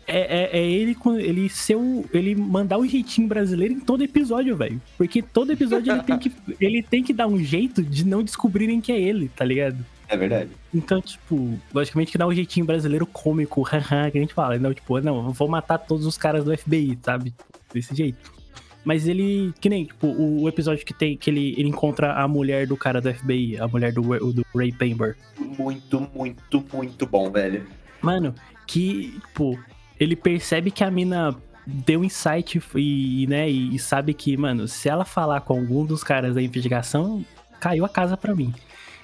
[0.06, 4.56] é, é, é ele, ele ser o, ele mandar o jeitinho brasileiro em todo episódio,
[4.56, 4.80] velho.
[4.96, 8.80] Porque todo episódio ele tem, que, ele tem que dar um jeito de não descobrirem
[8.80, 9.84] que é ele, tá ligado?
[10.08, 10.50] É verdade.
[10.72, 14.58] Então, tipo, logicamente que dá um jeitinho brasileiro cômico, haha, que a gente fala.
[14.58, 17.34] Não, tipo, não, vou matar todos os caras do FBI, sabe?
[17.72, 18.36] Desse jeito.
[18.84, 22.28] Mas ele, que nem, tipo, o, o episódio que tem, que ele, ele encontra a
[22.28, 25.16] mulher do cara do FBI, a mulher do, do Ray Pember.
[25.58, 27.66] Muito, muito, muito bom, velho.
[28.00, 28.32] Mano,
[28.64, 29.58] que, tipo,
[29.98, 35.04] ele percebe que a mina deu insight e, né, e sabe que, mano, se ela
[35.04, 37.24] falar com algum dos caras da investigação,
[37.58, 38.54] caiu a casa pra mim.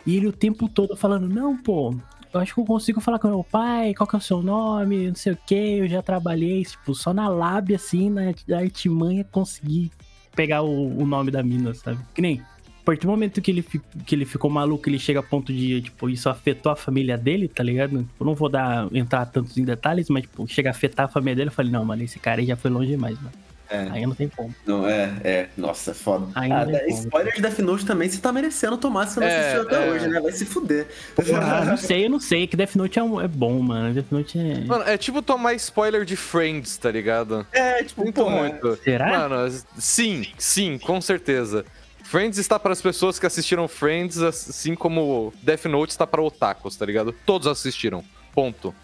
[0.07, 1.95] E ele o tempo todo falando, não, pô,
[2.33, 5.09] eu acho que eu consigo falar com meu pai, qual que é o seu nome,
[5.09, 9.25] não sei o que, eu já trabalhei, tipo, só na lábia, assim, na, na artimanha,
[9.25, 9.91] consegui
[10.35, 11.99] pegar o, o nome da mina, sabe?
[12.15, 12.43] Que nem,
[12.83, 13.65] a partir do momento que ele,
[14.05, 17.47] que ele ficou maluco, ele chega a ponto de, tipo, isso afetou a família dele,
[17.47, 17.99] tá ligado?
[17.99, 21.37] Tipo, não vou dar, entrar tantos em detalhes, mas, tipo, chega a afetar a família
[21.37, 23.31] dele, eu falei, não, mano, esse cara aí já foi longe demais, mano.
[23.71, 23.89] É.
[23.91, 24.55] Aí não tem como.
[24.67, 25.49] Não, é, é.
[25.57, 26.27] Nossa, é foda.
[26.35, 26.95] Ainda ah, é bom.
[26.95, 29.89] spoiler de Death Note também, você tá merecendo tomar se você não É, assistiu até
[29.89, 29.91] é.
[29.91, 30.21] hoje, né?
[30.21, 30.89] Vai se fuder.
[31.41, 33.95] Ah, não sei, eu não sei, que Death Note é, um- é bom, mano.
[33.95, 34.65] Death Note é...
[34.67, 37.47] Mano, é tipo tomar spoiler de Friends, tá ligado?
[37.51, 38.77] É, tipo, Sinto porra, muito.
[38.85, 39.09] Será?
[39.09, 41.65] Mano, sim, sim, com certeza.
[42.13, 46.77] Friends está para as pessoas que assistiram Friends, assim como Death Note está para otakus,
[46.77, 47.11] tá ligado?
[47.25, 48.05] Todos assistiram.
[48.35, 48.75] Ponto.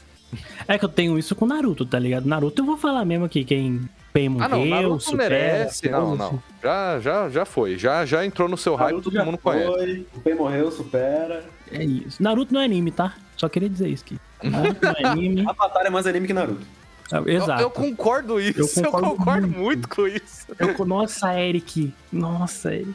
[0.66, 2.26] É que eu tenho isso com Naruto, tá ligado?
[2.26, 5.90] Naruto eu vou falar mesmo aqui, quem Pen morreu, Ah, não, Naruto supera, merece.
[5.90, 6.42] Não, não.
[6.62, 7.76] Já, já, já foi.
[7.76, 9.66] Já, já entrou no seu hype, Naruto todo já mundo conhece.
[9.74, 11.44] foi, o Pen morreu, supera.
[11.70, 12.22] É isso.
[12.22, 13.14] Naruto não é anime, tá?
[13.36, 14.18] Só queria dizer isso aqui.
[14.42, 15.44] Naruto não é anime.
[15.46, 16.66] Avatar é mais anime que Naruto.
[17.12, 17.62] Ah, Eu, Exato.
[17.62, 19.58] eu concordo isso, eu concordo concordo, muito.
[19.60, 19.88] muito.
[19.90, 20.46] com isso.
[20.58, 21.92] Eu- Nossa, Eric.
[22.10, 22.94] Nossa, Eric.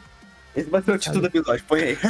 [0.56, 1.98] Esse vai ser o título do episódio, põe aí.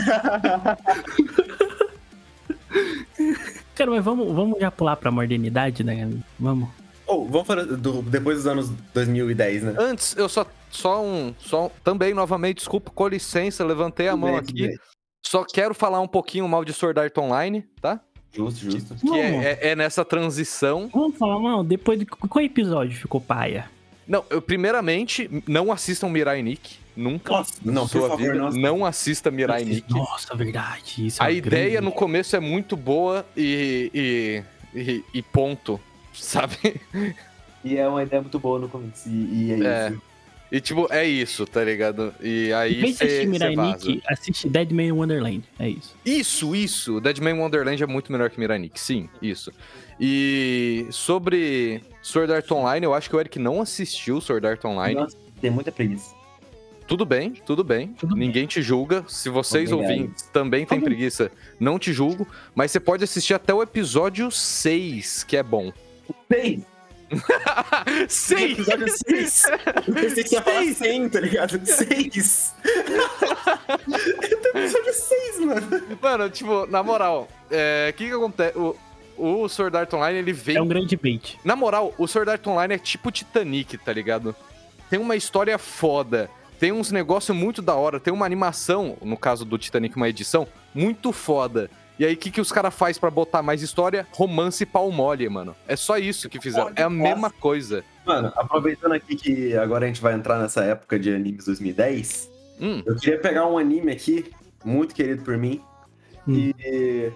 [3.75, 6.11] Cara, mas vamos, vamos já pular pra modernidade, né?
[6.39, 6.69] Vamos.
[7.07, 9.75] Ou, vamos falar do, depois dos anos 2010, né?
[9.79, 11.35] Antes, eu só, só um.
[11.39, 14.71] Só, também, novamente, desculpa, com licença, levantei a mão aqui.
[15.27, 18.01] Só quero falar um pouquinho mal de Sword Art Online, tá?
[18.33, 18.95] Justo, justo.
[18.97, 20.89] Que é, é- é nessa transição.
[20.93, 23.71] Vamos falar, mano, depois de qual episódio ficou paia?
[24.07, 26.79] Não, eu, primeiramente, não assistam Mirai Nikki.
[26.97, 27.33] Nunca.
[27.33, 28.35] Nossa, não, na sua favor, vida.
[28.35, 28.51] não.
[28.51, 29.93] Não assista Mirai Nikki.
[29.93, 31.07] Nossa, verdade.
[31.07, 33.91] Isso é A ideia grande- no começo é muito boa e,
[34.75, 35.81] e, e, e ponto,
[36.15, 36.81] sabe?
[37.65, 39.09] E é uma ideia muito boa no começo.
[39.09, 39.89] E, e é, É.
[39.91, 40.03] isso.
[40.53, 42.15] E tipo, é isso, tá ligado?
[42.21, 43.57] E aí Em vez de você assistir Mirai.
[43.57, 45.43] Nikki, assiste Dead Man Wonderland.
[45.59, 45.97] É isso.
[46.07, 47.01] Isso, isso.
[47.01, 48.79] Deadman Wonderland é muito melhor que Mirai Nikki.
[48.79, 49.51] Sim, isso.
[49.99, 54.95] E sobre Sword Art Online, eu acho que o Eric não assistiu Sword Art Online.
[55.01, 56.14] Nossa, tem muita preguiça.
[56.87, 57.89] Tudo bem, tudo bem.
[57.89, 58.27] Tudo bem.
[58.27, 59.05] Ninguém te julga.
[59.09, 59.91] Se vocês Obrigado.
[59.99, 62.27] ouvintes também têm preguiça, não te julgo.
[62.55, 65.73] Mas você pode assistir até o episódio 6, que é bom.
[66.31, 66.61] Seis!
[68.09, 68.59] Seis!
[68.59, 69.45] Episódio 6!
[69.87, 71.61] Eu pensei que ia falar 100, tá ligado?
[71.65, 72.55] 6!
[74.55, 75.83] episódio 6, mano.
[76.01, 78.59] Mano, tipo, na moral, o que que acontece?
[78.59, 78.77] O,
[79.17, 81.39] o Sword Art Online, ele vem É um grande bait.
[81.45, 84.35] Na moral, o Sword Art Online é tipo Titanic, tá ligado?
[84.91, 89.45] Tem uma história foda, tem uns negócios muito da hora, tem uma animação, no caso
[89.45, 91.71] do Titanic, uma edição, muito foda.
[91.99, 94.05] E aí, o que, que os caras fazem pra botar mais história?
[94.13, 95.55] Romance pau mole, mano.
[95.69, 96.73] É só isso que fizeram.
[96.75, 97.85] É a mesma coisa.
[98.05, 102.31] Mano, aproveitando aqui que agora a gente vai entrar nessa época de animes 2010,
[102.61, 104.31] Hum, eu queria pegar um anime aqui,
[104.65, 105.61] muito querido por mim,
[106.27, 106.53] Hum.
[106.59, 107.13] e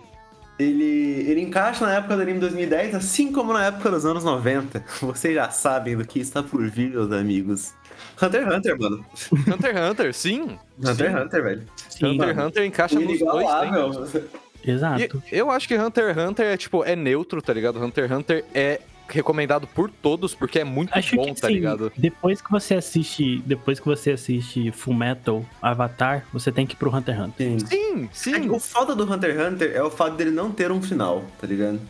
[0.58, 4.84] ele, ele encaixa na época do anime 2010, assim como na época dos anos 90.
[5.00, 7.72] Vocês já sabem do que está por vir, meus amigos.
[8.20, 9.06] Hunter x Hunter, mano.
[9.32, 10.58] Hunter x Hunter, sim.
[10.78, 11.66] Hunter x Hunter, velho.
[11.88, 14.28] Sim, Hunter x Hunter encaixa nos dois.
[14.64, 15.22] exato.
[15.30, 17.82] E eu acho que Hunter x Hunter é tipo, é neutro, tá ligado?
[17.82, 21.54] Hunter x Hunter é recomendado por todos porque é muito Acho bom, que tá sim,
[21.54, 21.92] ligado?
[21.96, 26.76] depois que você assiste, depois que você assiste Full Metal Avatar, você tem que ir
[26.76, 27.60] pro Hunter x Hunter.
[27.60, 28.08] Sim.
[28.12, 28.50] Sim, É sim.
[28.50, 31.46] O foda do Hunter x Hunter é o fato dele não ter um final, tá
[31.46, 31.80] ligado?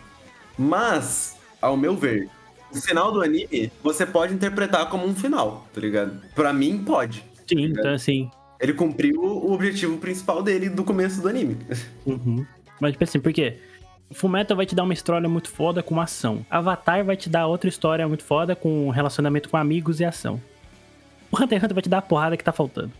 [0.56, 2.28] Mas, ao meu ver,
[2.72, 6.20] o final do anime você pode interpretar como um final, tá ligado?
[6.34, 7.24] Pra mim, pode.
[7.48, 11.56] Sim, então assim, Ele cumpriu o objetivo principal dele do começo do anime.
[12.04, 12.44] Uhum.
[12.80, 13.58] Mas, tipo assim, por quê?
[14.11, 16.44] Fullmetal vai te dar uma história muito foda com ação.
[16.50, 20.40] Avatar vai te dar outra história muito foda com relacionamento com amigos e ação.
[21.30, 22.92] O Hunter x Hunter vai te dar a porrada que tá faltando.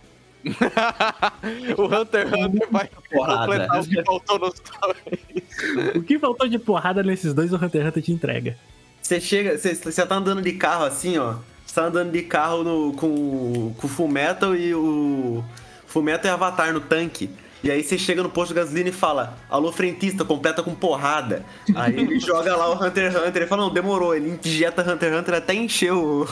[0.44, 5.96] o Hunter x Hunter vai completar o que faltou nos dois.
[5.96, 8.56] O que faltou de porrada nesses dois, o Hunter x Hunter te entrega.
[9.00, 11.36] Você chega, você, você tá andando de carro assim, ó.
[11.64, 15.42] Você tá andando de carro no, com, com o Full Metal e o.
[15.86, 17.30] Full Metal e Avatar no tanque.
[17.62, 21.44] E aí você chega no posto de gasolina e fala, alô frentista, completa com porrada.
[21.74, 24.14] Aí ele joga lá o Hunter x Hunter e fala, não, demorou.
[24.14, 26.28] Ele injeta Hunter x Hunter até encher o,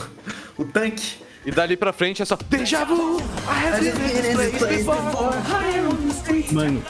[0.57, 1.17] o tanque.
[1.45, 3.21] E dali pra frente é só Deja vu!
[6.51, 6.83] Mano,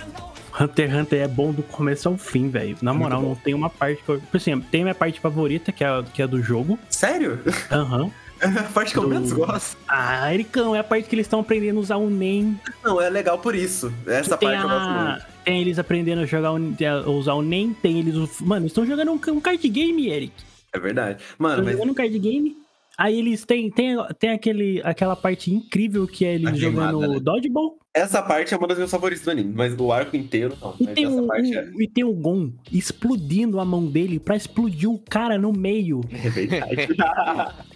[0.59, 2.77] Hunter x Hunter é bom do começo ao fim, velho.
[2.81, 4.19] Na moral, não tem uma parte que eu.
[4.19, 6.77] Por exemplo, tem a minha parte favorita, que é a, que é a do jogo.
[6.89, 7.39] Sério?
[7.71, 8.11] Aham.
[8.57, 9.77] É a parte que eu menos gosto.
[9.88, 12.59] Ah, Ericão, é a parte que eles estão aprendendo a usar o NEM.
[12.83, 13.91] Não, é legal por isso.
[14.05, 15.11] Essa tem, parte eu gosto a...
[15.11, 15.25] muito.
[15.43, 16.57] tem eles aprendendo a jogar o...
[16.57, 18.39] a usar o NEM, tem eles.
[18.41, 20.33] Mano, estão jogando um, um card game, Eric.
[20.71, 21.23] É verdade.
[21.38, 22.66] Mano, Estão mas jogando um card game.
[22.97, 27.19] Aí eles têm, tem, tem aquele, aquela parte incrível que é eles jogando né?
[27.19, 27.77] Dodgeball.
[27.93, 29.53] essa parte é uma das minhas favoritas do anime.
[29.53, 30.73] Mas o arco inteiro, não.
[30.79, 34.19] E Mas tem, essa um, parte é, e tem o Gon explodindo a mão dele
[34.19, 36.01] pra explodir o cara no meio.
[36.11, 36.87] é verdade.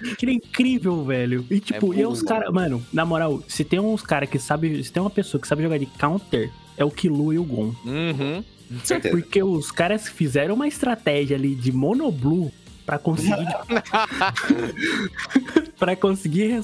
[0.12, 1.46] Aquilo é incrível, velho.
[1.52, 2.52] E tipo, É e os caras.
[2.52, 4.84] Mano, na moral, se tem uns caras que sabe.
[4.84, 7.76] Se tem uma pessoa que sabe jogar de counter, é o Killua e o Gon.
[7.86, 8.44] Uhum.
[8.84, 9.16] Certeza.
[9.16, 12.52] Porque os caras fizeram uma estratégia ali de monoblue
[12.86, 13.48] pra conseguir.
[15.80, 16.62] pra conseguir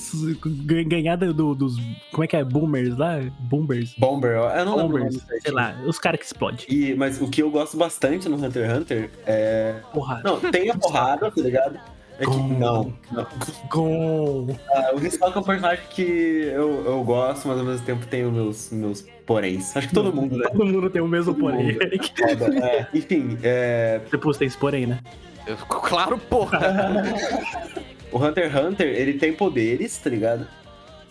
[0.86, 1.76] ganhar do- do- dos.
[2.12, 2.44] Como é que é?
[2.44, 3.20] Boomers lá?
[3.40, 3.94] Boomers.
[3.98, 5.16] Bomber, eu não lembro Bombers.
[5.16, 5.56] Sei certinho.
[5.56, 6.66] lá, os caras que explodem.
[6.70, 9.76] E, mas o que eu gosto bastante no Hunter x Hunter é.
[9.94, 10.22] Porra.
[10.24, 11.80] Não, tem a porrada, tá ligado?
[12.20, 12.32] É que.
[12.36, 13.28] Não, não.
[14.72, 18.26] Ah, o Hisoka é um personagem que eu, eu gosto, mas ao mesmo tempo tem
[18.26, 19.76] os meus, meus poréns.
[19.78, 20.48] Acho que todo mundo, né?
[20.52, 21.74] Todo mundo tem o mesmo Todo porém.
[21.74, 21.80] mundo.
[22.40, 22.88] Foda, é.
[22.94, 25.00] Enfim, é, Depois tem esse porém, né?
[25.48, 26.60] Eu- Claro, porra.
[28.12, 30.48] o Hunter x Hunter, ele tem poderes, tá ligado?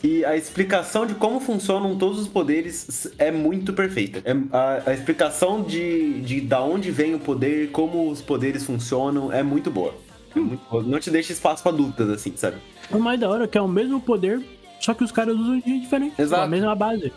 [0.04, 4.20] E a explicação de como funcionam todos os poderes é muito perfeita.
[4.24, 9.32] É- a, a explicação de, de da onde vem o poder, como os poderes funcionam,
[9.32, 9.94] é muito boa.
[10.34, 10.82] É muito boa.
[10.82, 12.58] Não te deixa espaço pra dúvidas, assim, sabe?
[12.90, 14.40] O mais da hora é que é o mesmo poder,
[14.80, 16.20] só que os caras usam de diferente.
[16.20, 16.42] Exato.
[16.42, 17.12] A mesma base.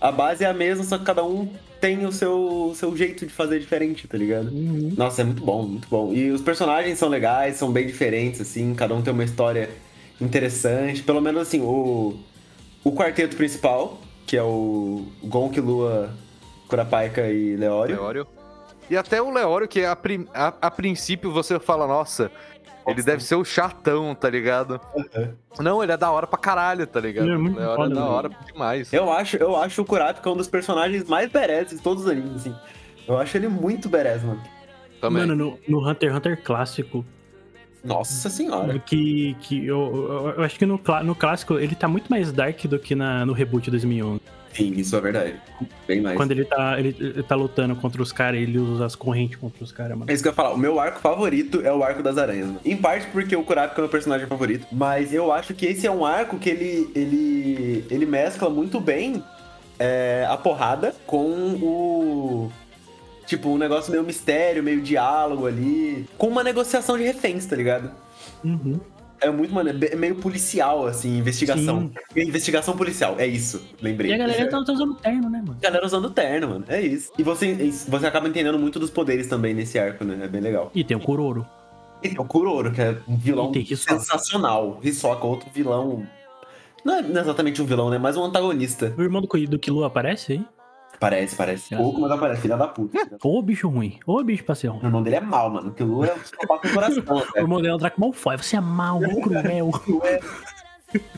[0.00, 1.48] A base é a mesma, só que cada um
[1.80, 4.48] tem o seu, seu jeito de fazer diferente, tá ligado?
[4.48, 4.92] Uhum.
[4.96, 6.12] Nossa, é muito bom, muito bom.
[6.12, 9.70] E os personagens são legais, são bem diferentes, assim, cada um tem uma história
[10.20, 11.02] interessante.
[11.02, 12.16] Pelo menos, assim, o,
[12.84, 16.10] o quarteto principal, que é o Gon, Killua,
[16.68, 17.96] Kurapika e Leório.
[17.96, 18.26] Leório.
[18.90, 22.30] E até o Leório, que a, prim- a- a princípio você fala, nossa,
[22.86, 24.80] ele deve ser o chatão, tá ligado?
[25.60, 27.26] Não, ele é da hora pra caralho, tá ligado?
[27.26, 28.12] Ele é muito o Leório é foda, da mano.
[28.12, 28.92] hora demais.
[28.92, 32.34] Eu acho, eu acho o Kurapika um dos personagens mais badass de todos os animes,
[32.46, 32.54] assim.
[33.06, 34.42] Eu acho ele muito badass, mano.
[35.00, 35.20] Também.
[35.26, 37.04] Mano, no, no Hunter x Hunter clássico,
[37.84, 38.78] Nossa senhora.
[38.80, 39.78] que, que eu,
[40.10, 42.94] eu, eu acho que no, clá- no clássico ele tá muito mais dark do que
[42.94, 44.20] na, no reboot de 2011.
[44.52, 45.34] Sim, isso é verdade.
[45.86, 46.16] Bem mais.
[46.16, 49.62] Quando ele tá, ele, ele tá lutando contra os caras, ele usa as correntes contra
[49.62, 50.10] os caras, mano.
[50.10, 50.52] É isso que eu ia falar.
[50.52, 52.46] O meu arco favorito é o arco das aranhas.
[52.46, 52.60] mano.
[52.64, 54.66] Em parte porque o Kurapika é o meu personagem favorito.
[54.72, 59.22] Mas eu acho que esse é um arco que ele, ele, ele mescla muito bem
[59.78, 61.30] é, a porrada com
[61.62, 62.52] o.
[63.26, 66.04] Tipo, um negócio meio mistério, meio diálogo ali.
[66.18, 67.92] Com uma negociação de reféns, tá ligado?
[68.44, 68.80] Uhum.
[69.20, 71.90] É muito mano, é meio policial, assim, investigação.
[72.16, 73.62] Investigação policial, é isso.
[73.80, 74.10] Lembrei.
[74.10, 75.58] E a galera tá, tá usando terno, né, mano?
[75.60, 76.64] Galera usando terno, mano.
[76.68, 77.12] É isso.
[77.18, 77.54] E você,
[77.88, 80.18] você acaba entendendo muito dos poderes também nesse arco, né?
[80.24, 80.70] É bem legal.
[80.74, 81.46] E tem o Kuroro.
[82.02, 84.80] E tem o Kuroro, que é um vilão sensacional.
[84.82, 86.06] Hisoka, outro vilão.
[86.84, 87.98] Não é exatamente um vilão, né?
[87.98, 88.94] Mas um antagonista.
[88.96, 90.44] O irmão do, do Killua aparece aí?
[91.00, 91.74] Parece, parece.
[91.74, 91.78] É.
[91.78, 92.42] Pouco, mas aparece.
[92.42, 92.98] Filha da puta.
[93.24, 93.98] Ô bicho ruim.
[94.06, 94.80] Ô bicho pra ser ruim.
[94.82, 95.72] O irmão dele é mal, mano.
[95.72, 97.02] Que o Lu é um psicopata com coração,
[97.34, 98.36] O irmão dele é o Draco Malfoy.
[98.36, 99.70] Você é mal, cruel.
[100.04, 100.20] É.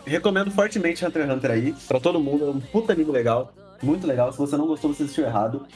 [0.07, 1.75] Recomendo fortemente Hunter x Hunter aí.
[1.89, 2.45] Pra todo mundo.
[2.45, 3.53] É um puta anime legal.
[3.83, 4.31] Muito legal.
[4.33, 5.67] Se você não gostou, você assistiu errado.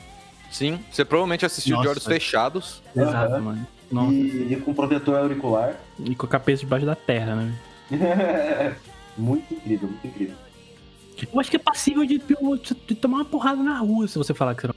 [0.53, 1.91] Sim, você provavelmente assistiu de Nossa.
[1.91, 2.83] olhos fechados.
[2.95, 3.41] Exato, Aham.
[3.41, 3.67] mano.
[3.91, 4.13] Nossa.
[4.13, 5.75] E, e com protetor auricular.
[5.99, 7.55] E com a cabeça debaixo da terra, né?
[9.19, 10.37] muito incrível, muito incrível.
[11.33, 14.55] Eu acho que é passível de, de tomar uma porrada na rua se você falar
[14.55, 14.75] que você não.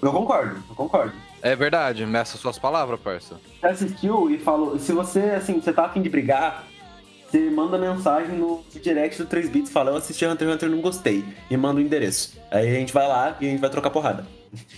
[0.00, 1.12] Eu concordo, eu concordo.
[1.42, 3.40] É verdade, meça suas palavras, parça.
[3.60, 6.64] Você assistiu e falou, se você, assim, você tá afim de brigar,
[7.28, 10.72] você manda mensagem no direct do 3 bits, fala, eu assisti Hunter x Hunter e
[10.72, 12.38] não gostei, e manda o endereço.
[12.50, 14.26] Aí a gente vai lá e a gente vai trocar porrada.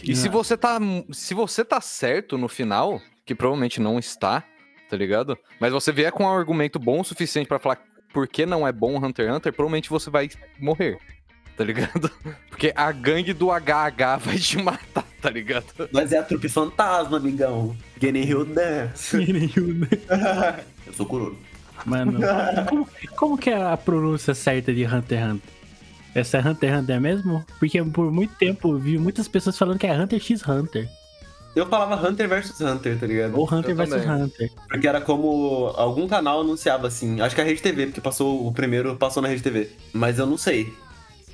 [0.02, 0.78] E se você tá.
[1.12, 4.42] Se você tá certo no final, que provavelmente não está,
[4.88, 5.38] tá ligado?
[5.60, 7.78] Mas você vier com um argumento bom o suficiente pra falar
[8.12, 10.98] por que não é bom Hunter x Hunter, provavelmente você vai morrer.
[11.56, 12.10] Tá ligado?
[12.48, 15.66] Porque a gangue do HH vai te matar, tá ligado?
[15.92, 17.76] Nós é a trupe fantasma, amigão.
[18.00, 19.16] Genen Hill Dance.
[20.86, 21.36] eu sou Kuroro.
[21.84, 22.20] Mano,
[22.68, 25.50] como, como que é a pronúncia certa de Hunter x Hunter?
[26.14, 27.44] Essa é Hunter x Hunter mesmo?
[27.58, 30.88] Porque por muito tempo eu vi muitas pessoas falando que é Hunter x Hunter.
[31.54, 33.36] Eu falava Hunter versus Hunter, tá ligado?
[33.36, 34.06] Ou Hunter vs.
[34.06, 34.52] Hunter.
[34.68, 37.20] Porque era como algum canal anunciava assim.
[37.20, 39.70] Acho que a Rede TV, porque passou o primeiro, passou na Rede TV.
[39.92, 40.72] Mas eu não sei.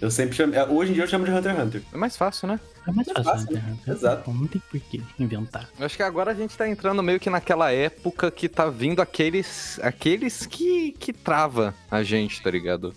[0.00, 0.52] Eu sempre chamo.
[0.74, 1.82] Hoje em dia eu chamo de Hunter x Hunter.
[1.92, 2.60] É mais fácil, né?
[2.86, 3.94] É mais É fácil fácil, Hunter x Hunter.
[3.94, 4.30] Exato.
[4.32, 5.68] Não tem por que inventar.
[5.78, 9.00] Eu acho que agora a gente tá entrando meio que naquela época que tá vindo
[9.00, 9.78] aqueles.
[9.82, 12.94] aqueles que, que trava a gente, tá ligado?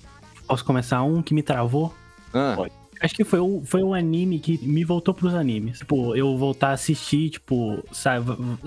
[0.48, 1.94] Posso começar um que me travou?
[2.34, 2.74] Ah, Pode.
[3.02, 5.78] Acho que foi o, foi o anime que me voltou pros animes.
[5.80, 8.16] Tipo, eu voltar a assistir, tipo, sa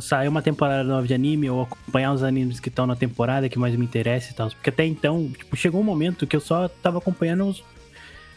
[0.00, 3.58] sair uma temporada nova de anime, ou acompanhar os animes que estão na temporada que
[3.58, 4.48] mais me interessa e tal.
[4.48, 7.62] Porque até então, tipo, chegou um momento que eu só tava acompanhando os,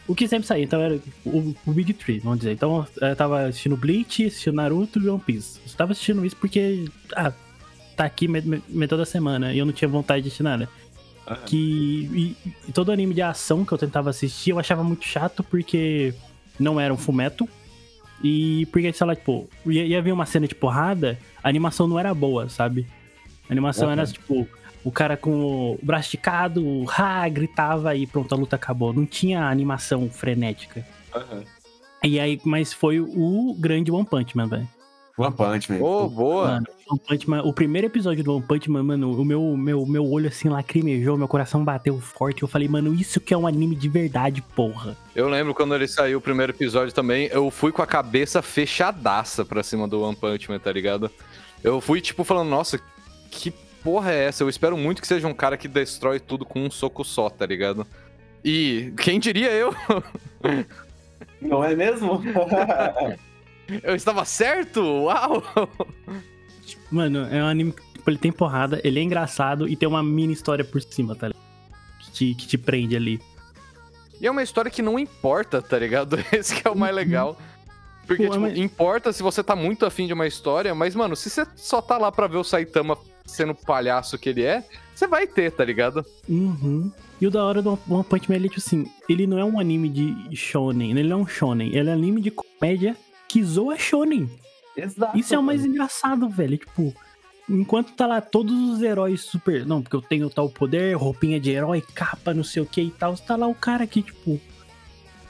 [0.06, 0.64] o que sempre saía.
[0.64, 2.52] Então era o, o Big Three, vamos dizer.
[2.52, 5.60] Então eu tava assistindo Bleach, assistindo Naruto e One Piece.
[5.66, 6.84] Eu tava assistindo isso porque,
[7.14, 7.32] ah,
[7.96, 10.68] tá aqui me- me- me- toda semana e eu não tinha vontade de assistir nada.
[11.44, 11.56] Que
[12.12, 12.36] e,
[12.68, 16.14] e todo anime de ação que eu tentava assistir eu achava muito chato porque
[16.58, 17.48] não era um fumeto.
[18.22, 21.98] E porque, sei lá, tipo, ia, ia vir uma cena de porrada, a animação não
[21.98, 22.86] era boa, sabe?
[23.48, 24.48] A animação era tipo,
[24.82, 28.92] o cara com o braço esticado, ha, gritava e pronto, a luta acabou.
[28.92, 30.86] Não tinha animação frenética.
[32.02, 34.68] E aí, mas foi o grande One Punch Man, velho.
[35.18, 35.82] One Punch Man.
[35.82, 36.46] Ô, boa.
[36.46, 39.86] Mano, One Punch Man, o primeiro episódio do One Punch Man, mano, o meu, meu,
[39.86, 42.42] meu olho assim lacrimejou, meu coração bateu forte.
[42.42, 44.94] Eu falei, mano, isso que é um anime de verdade, porra.
[45.14, 49.42] Eu lembro quando ele saiu o primeiro episódio também, eu fui com a cabeça fechadaça
[49.42, 51.10] pra cima do One Punch Man, tá ligado?
[51.64, 52.78] Eu fui, tipo, falando, nossa,
[53.30, 53.50] que
[53.82, 54.44] porra é essa?
[54.44, 57.46] Eu espero muito que seja um cara que destrói tudo com um soco só, tá
[57.46, 57.86] ligado?
[58.44, 59.74] E quem diria eu?
[61.40, 62.22] Não é mesmo?
[63.82, 64.80] Eu estava certo?
[64.80, 65.42] Uau!
[66.90, 70.02] Mano, é um anime que tipo, ele tem porrada, ele é engraçado e tem uma
[70.02, 71.42] mini história por cima, tá ligado?
[72.00, 73.20] Que te, que te prende ali.
[74.20, 76.18] E é uma história que não importa, tá ligado?
[76.32, 77.36] Esse que é o mais legal.
[78.06, 81.16] Porque, Pô, tipo, mas- importa se você tá muito afim de uma história, mas, mano,
[81.16, 84.64] se você só tá lá pra ver o Saitama sendo o palhaço que ele é,
[84.94, 86.06] você vai ter, tá ligado?
[86.28, 86.90] Uhum.
[87.20, 89.58] E o da hora do One Punch Man, ele, tipo assim, ele não é um
[89.58, 92.96] anime de shonen, ele não é um shonen, ele é um anime de comédia
[93.28, 94.28] que zoa shonen.
[94.76, 95.18] Exato.
[95.18, 96.58] Isso é o mais engraçado, velho.
[96.58, 96.94] Tipo,
[97.48, 99.64] enquanto tá lá todos os heróis super.
[99.64, 102.90] Não, porque eu tenho tal poder, roupinha de herói, capa, não sei o que e
[102.90, 103.16] tal.
[103.16, 104.40] Tá lá o cara que, tipo,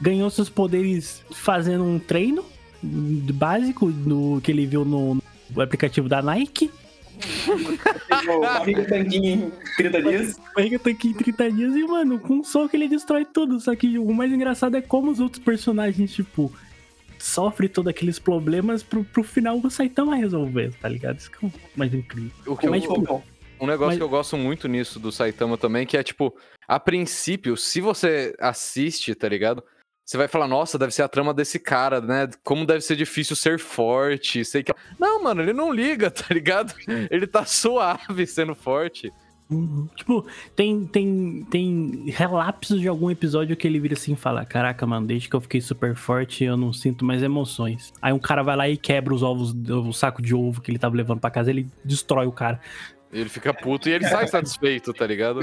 [0.00, 2.44] ganhou seus poderes fazendo um treino
[2.82, 6.70] básico do que ele viu no, no aplicativo da Nike.
[8.40, 10.36] Barriga tanquinho em 30 dias.
[10.36, 13.58] Tá aqui em 30 dias e, mano, com um soco ele destrói tudo.
[13.58, 16.52] Só que o mais engraçado é como os outros personagens, tipo,
[17.18, 21.18] sofrem todos aqueles problemas pro, pro final o Saitama resolver, tá ligado?
[21.18, 22.30] Isso que é o mais incrível.
[22.46, 23.22] O que Mas, eu, tipo,
[23.60, 26.34] Um negócio Mas- que eu gosto muito nisso do Saitama também, que é tipo,
[26.68, 29.62] a princípio, se você assiste, tá ligado?
[30.04, 32.28] Você vai falar, nossa, deve ser a trama desse cara, né?
[32.44, 34.72] Como deve ser difícil ser forte, sei que.
[35.00, 36.72] Não, mano, ele não liga, tá ligado?
[37.10, 39.12] Ele tá suave sendo forte.
[39.48, 39.88] Uhum.
[39.94, 40.26] Tipo,
[40.56, 45.06] tem, tem, tem relapsos de algum episódio que ele vira assim e fala: Caraca, mano,
[45.06, 47.92] desde que eu fiquei super forte, eu não sinto mais emoções.
[48.02, 50.78] Aí um cara vai lá e quebra os ovos, o saco de ovo que ele
[50.78, 52.60] tava levando pra casa, ele destrói o cara.
[53.12, 55.40] Ele fica puto e ele sai satisfeito, tá ligado?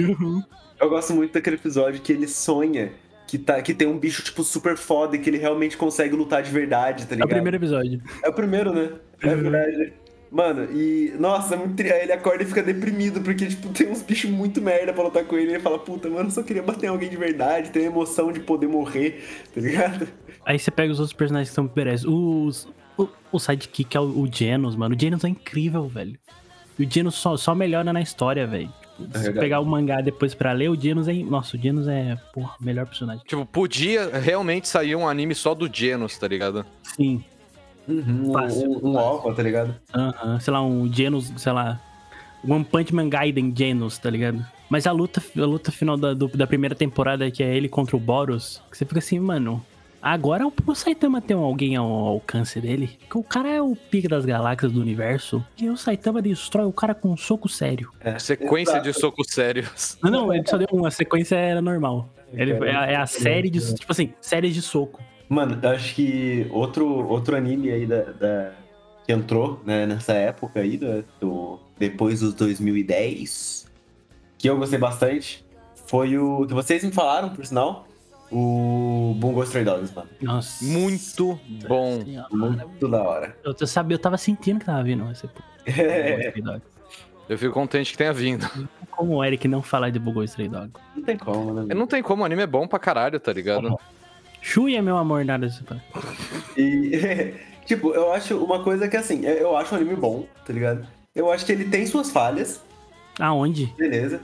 [0.80, 2.92] Eu gosto muito daquele episódio que ele sonha
[3.26, 6.44] que, tá, que tem um bicho, tipo, super foda e que ele realmente consegue lutar
[6.44, 7.30] de verdade, tá É o ligado?
[7.30, 8.02] primeiro episódio.
[8.22, 8.90] É o primeiro, né?
[9.22, 9.94] É verdade.
[10.34, 11.14] Mano, e.
[11.20, 11.92] Nossa, é muito tri...
[11.92, 15.24] Aí ele acorda e fica deprimido, porque, tipo, tem uns bichos muito merda pra lutar
[15.26, 15.52] com ele.
[15.52, 17.84] E ele fala, puta, mano, eu só queria bater em alguém de verdade, ter a
[17.84, 19.24] emoção de poder morrer,
[19.54, 20.08] tá ligado?
[20.44, 22.10] Aí você pega os outros personagens que são merecem.
[22.10, 22.68] Os,
[22.98, 24.96] o, o sidekick é o, o Genos, mano.
[24.96, 26.18] O Genos é incrível, velho.
[26.80, 28.74] E o Genos só, só melhora na história, velho.
[28.98, 31.14] Tipo, Se pegar o mangá depois pra ler, o Genos é.
[31.14, 33.24] Nossa, o Genos é, porra, o melhor personagem.
[33.24, 36.66] Tipo, podia realmente sair um anime só do Genos, tá ligado?
[36.82, 37.24] Sim.
[37.88, 39.76] Uhum, um, Fácil, um, um OVA, tá ligado?
[39.94, 41.80] Aham, sei lá, um Genos, sei lá.
[42.48, 44.46] One Punch Man Gaiden Genos, tá ligado?
[44.70, 47.96] Mas a luta, a luta final da, do- da primeira temporada, que é ele contra
[47.96, 49.64] o Boros, que você fica assim, mano.
[50.02, 52.98] Agora o Saitama tem alguém ao alcance dele.
[53.10, 55.42] Que o cara é o pique das galáxias do universo.
[55.58, 57.90] E o Saitama destrói o cara com um soco sério.
[58.02, 58.84] É, Sequência exato.
[58.92, 59.98] de socos sérios.
[60.04, 62.10] Não, não, ele só deu uma sequência era normal.
[62.34, 63.76] Ele, é, a- é a série de.
[63.76, 65.02] Tipo assim, séries de soco.
[65.30, 68.52] Mano, eu acho que outro, outro anime aí da, da-
[69.06, 73.68] que entrou né, nessa época aí, do, do- depois dos 2010,
[74.38, 75.46] que eu gostei bastante,
[75.88, 77.88] foi o que vocês me falaram, por sinal,
[78.32, 80.10] o Bungo Stray Dogs, mano.
[80.22, 80.64] Nossa.
[80.66, 82.02] Muito bom.
[82.02, 82.28] Senhora.
[82.32, 83.38] Muito da hora.
[83.44, 85.30] Eu, eu sabia, eu tava sentindo que tava vindo esse
[85.66, 86.34] É,
[87.30, 88.46] Eu fico contente que tenha vindo.
[88.92, 90.72] Como o Eric não falar de Bugou Stray Dog?
[90.96, 91.74] não tem como, né?
[91.74, 93.68] Não tem como, o anime é bom pra caralho, tá ligado?
[93.70, 93.78] Shui
[94.76, 95.82] é meu amor, nada pai.
[96.58, 97.34] E,
[97.66, 100.86] tipo, eu acho uma coisa que assim, eu- eu acho um anime bom, tá ligado?
[101.16, 102.62] Eu acho que ele tem suas falhas,
[103.20, 103.74] Aonde?
[103.78, 104.20] beleza.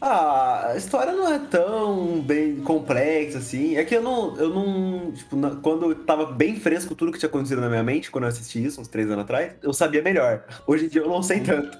[0.00, 3.76] Ah, a história não é tão bem complexa assim.
[3.76, 4.36] É que eu não.
[4.36, 5.10] Eu não.
[5.10, 8.28] Tipo, na- quando tava bem fresco tudo que tinha acontecido na minha mente, quando eu
[8.28, 10.44] assisti isso, uns três anos atrás, eu sabia melhor.
[10.66, 11.78] Hoje em dia eu não sei tanto.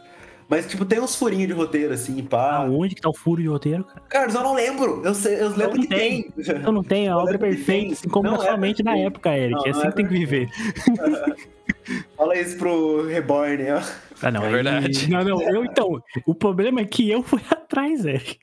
[0.49, 2.59] Mas, tipo, tem uns furinhos de roteiro, assim, pá.
[2.59, 4.01] Aonde que tá o furo de roteiro, cara?
[4.09, 5.03] Carlos, eu não lembro.
[5.05, 6.31] Eu, sei, eu lembro Não que tem.
[6.31, 6.47] tem.
[6.65, 8.97] Eu não tenho, a obra que perfeita, assim como Não na é sua mente na
[8.97, 9.57] época, Eric.
[9.57, 10.49] Não, é assim é que tem que viver.
[12.17, 13.81] Fala isso pro Reborn, ó.
[14.23, 15.11] Ah, não, É verdade.
[15.11, 16.01] Não, não, eu então.
[16.25, 18.39] O problema é que eu fui atrás, Eric.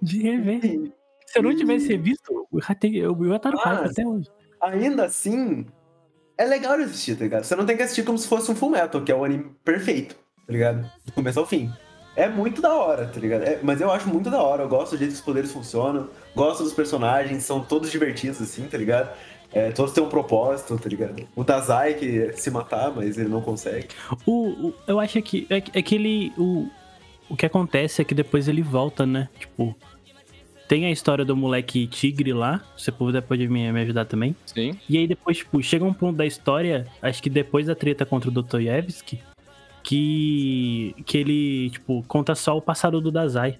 [0.00, 0.92] De rever.
[1.26, 4.28] Se eu não tivesse visto, eu ia estar no hype até hoje.
[4.62, 5.66] Ainda assim,
[6.38, 7.44] é legal de assistir, tá ligado?
[7.44, 9.50] Você não tem que assistir como se fosse um Full Metal, que é o anime
[9.64, 10.16] perfeito,
[10.46, 10.90] tá ligado?
[11.06, 11.72] Do começo ao fim.
[12.16, 13.42] É muito da hora, tá ligado?
[13.42, 16.08] É- mas eu acho muito da hora, eu gosto do jeito que os poderes funcionam,
[16.34, 19.10] gosto dos personagens, são todos divertidos, assim, tá ligado?
[19.52, 21.26] É, todos têm um propósito, tá ligado?
[21.34, 23.88] O Dazai que se matar, mas ele não consegue.
[24.26, 26.32] O, o- eu acho que é, que- é que ele.
[26.38, 26.68] O,
[27.28, 29.28] o que acontece é que depois ele volta, né?
[29.38, 29.74] Tipo.
[30.66, 32.62] Tem a história do moleque tigre lá.
[32.76, 34.34] Você puder pode me, me ajudar também.
[34.46, 34.72] Sim.
[34.88, 38.30] E aí depois, tipo, chega um ponto da história, acho que depois da treta contra
[38.30, 39.20] o Dostoiévski,
[39.84, 40.94] que.
[41.06, 43.58] que ele, tipo, conta só o passado do Dazai.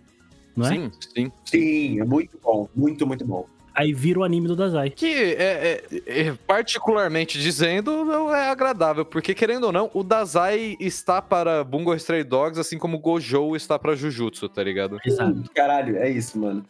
[0.57, 0.71] Não é?
[0.71, 1.33] Sim, sim.
[1.45, 3.47] Sim, é muito bom, muito, muito bom.
[3.75, 4.89] Aí vira o anime do Dazai.
[4.91, 10.77] Que é, é- é, particularmente dizendo, não é agradável, porque querendo ou não, o Dazai
[10.79, 14.99] está para Bungo Stray Dogs, assim como o Gojo está para Jujutsu, tá ligado?
[15.05, 15.43] Exato.
[15.53, 16.65] Caralho, é isso, mano.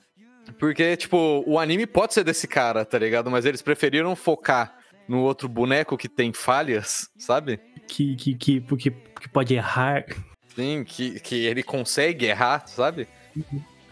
[0.58, 3.30] Porque, tipo, o anime pode ser desse cara, tá ligado?
[3.30, 4.74] Mas eles preferiram focar
[5.08, 7.60] no outro boneco que tem falhas, sabe?
[7.86, 10.04] Que, que, que, que, que pode errar.
[10.54, 13.08] Sim, que, que ele consegue errar, sabe?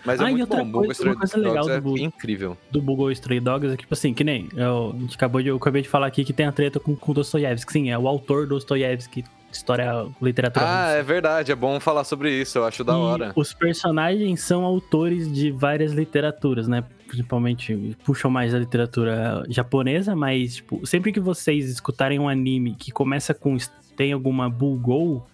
[0.04, 2.56] Mas é Ah, muito bom, coisa- uma coisa legal é do- incrível.
[2.70, 5.56] do Bugou Stray Dogs é tipo assim, que nem eu, a gente acabou de, eu
[5.56, 7.72] acabei de falar aqui que tem a treta com, com Dostoiévski.
[7.72, 10.96] Sim, é o autor Dostoiévski, história, literatura Ah, russa.
[10.98, 13.32] é verdade, é bom falar sobre isso, eu acho da E hora.
[13.36, 16.82] os personagens são autores de várias literaturas, né?
[17.12, 22.90] Principalmente puxam mais da literatura japonesa, mas tipo, sempre que vocês escutarem um anime que
[22.90, 23.54] começa com
[23.94, 25.26] tem alguma Bugou,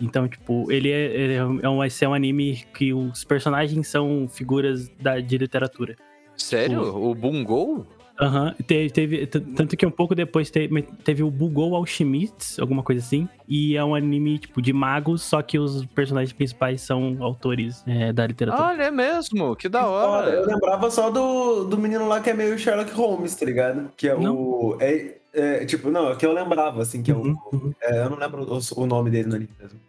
[0.00, 4.26] então, tipo, ele, é, ele é um, vai ser um anime que os personagens são
[4.26, 5.96] figuras da, de literatura.
[6.34, 6.82] Sério?
[6.82, 7.86] O Bungo?
[8.22, 12.82] Aham, teve, teve- t- tanto que um pouco depois teve, teve o Bugou Alchemists, alguma
[12.82, 17.16] coisa assim, e é um anime, tipo, de magos, só que os personagens principais são
[17.20, 18.68] autores é, da literatura.
[18.68, 20.46] Olha, é mesmo, que da Eu hora.
[20.46, 23.90] lembrava só do, do menino lá que é meio Sherlock Holmes, tá ligado?
[23.96, 24.76] Que é o.
[24.80, 27.22] É, é, tipo, não, é que eu lembrava, assim, que é o.
[27.22, 27.72] Uhum, uhum.
[27.82, 29.80] é, eu não lembro o, o nome dele no anime mesmo.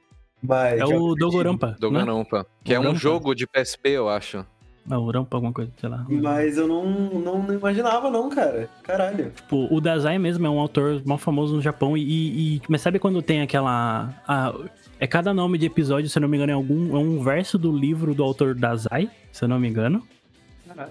[0.45, 1.67] Mas, É o Dogorampa.
[1.67, 1.75] né?
[1.79, 2.45] Doganumpa.
[2.65, 4.45] Que é um jogo de PSP, eu acho.
[4.89, 6.05] É o Rampa, alguma coisa, sei lá.
[6.09, 8.69] Mas eu não, não, não imaginava, não, cara.
[8.83, 9.31] Caralho.
[9.31, 12.99] Tipo, o Dazai mesmo é um autor mal famoso no Japão e, e- mas sabe
[12.99, 14.53] quando tem aquela a-
[14.99, 17.57] é cada nome de episódio, se eu não me engano, é algum é um verso
[17.57, 20.03] do livro do autor Dazai, se eu não me engano.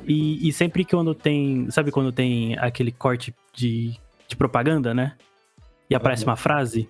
[0.07, 3.93] E, e sempre que quando tem, sabe quando tem aquele corte de,
[4.29, 5.13] de propaganda, né?
[5.91, 6.89] E aparece uma frase,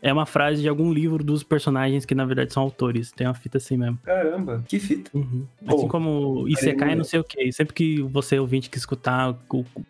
[0.00, 3.10] é uma frase de algum livro dos personagens que na verdade são autores.
[3.10, 3.98] Tem uma fita assim mesmo.
[4.04, 5.10] Caramba, que fita.
[5.14, 5.44] Uhum.
[5.66, 7.50] Pô, Assim como Isekai, não sei o que.
[7.52, 9.36] Sempre que você ouvinte que escutar,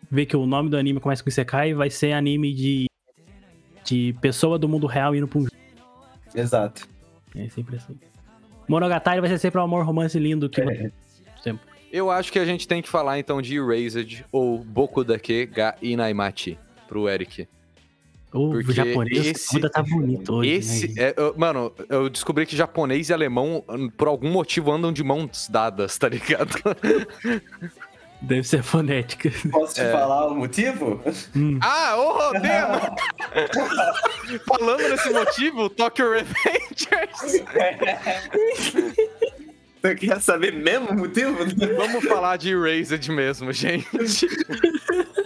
[0.09, 2.85] ver que o nome do anime começa com Isekai, vai ser anime de,
[3.85, 5.47] de pessoa do mundo real indo pra um.
[6.33, 6.87] Exato.
[7.35, 7.95] É sempre assim.
[8.67, 10.91] Monogatari vai ser sempre um amor romance lindo que É.
[11.41, 11.67] sempre.
[11.91, 15.75] Eu acho que a gente tem que falar então de Erased ou Boku Dake ga
[15.81, 16.57] Inaimachi
[16.87, 17.47] pro Eric.
[18.31, 20.49] O Porque japonês esse- tá bonito hoje.
[20.51, 20.93] Esse né?
[21.05, 23.63] é, eu- mano, eu descobri que japonês e alemão
[23.97, 26.51] por algum motivo andam de mãos dadas, tá ligado?
[28.21, 29.31] Deve ser fonética.
[29.49, 29.91] Posso te É.
[29.93, 31.01] falar o motivo?
[31.35, 31.57] Hum.
[31.61, 32.95] Ah, ô Rodrigo!
[34.45, 37.43] Falando nesse motivo, Tokyo Revengers.
[39.81, 41.37] Você quer saber mesmo o motivo?
[41.77, 43.87] Vamos falar de Erased mesmo, gente.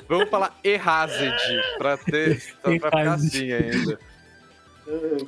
[0.08, 1.34] Vamos falar Erased,
[1.78, 4.00] pra, ter, pra ficar assim ainda.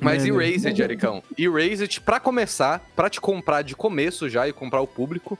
[0.00, 0.24] Mas.
[0.24, 1.22] Erased, Ericão.
[1.38, 5.38] Erased, pra começar, pra te comprar de começo já e comprar o público,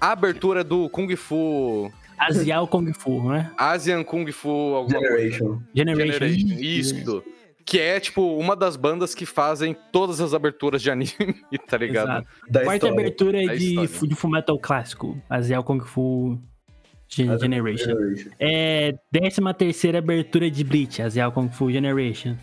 [0.00, 1.92] a abertura do Kung Fu...
[2.16, 3.50] Asial Kung Fu, né?
[3.56, 4.48] Asian Kung Fu...
[4.74, 5.14] Alguma coisa.
[5.16, 5.62] Generation.
[5.74, 6.12] Generation.
[6.12, 6.60] Generation.
[6.60, 7.24] Isso.
[7.64, 11.14] Que é, tipo, uma das bandas que fazem todas as aberturas de anime,
[11.68, 12.08] tá ligado?
[12.10, 12.28] Exato.
[12.48, 12.92] Da Quarta história.
[13.00, 14.08] abertura é Da de, história.
[14.08, 15.18] de Fullmetal Clássico.
[15.28, 16.38] Asial Kung Fu
[17.10, 17.86] Gen- Generation.
[17.86, 18.30] Generation.
[18.38, 22.36] É, décima terceira abertura de Bleach, Asial Kung Fu Generation.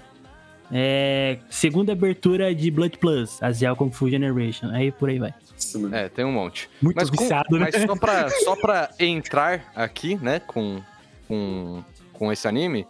[0.70, 4.70] É, segunda abertura de Blood Plus, Asial Kung Fu Generation.
[4.72, 5.34] Aí por aí vai.
[5.94, 6.70] É, tem um monte.
[6.82, 7.70] Muito Mas, com- viciado, né?
[7.74, 10.82] mas só, pra, só pra entrar aqui, né, com,
[11.28, 12.82] com, com esse anime,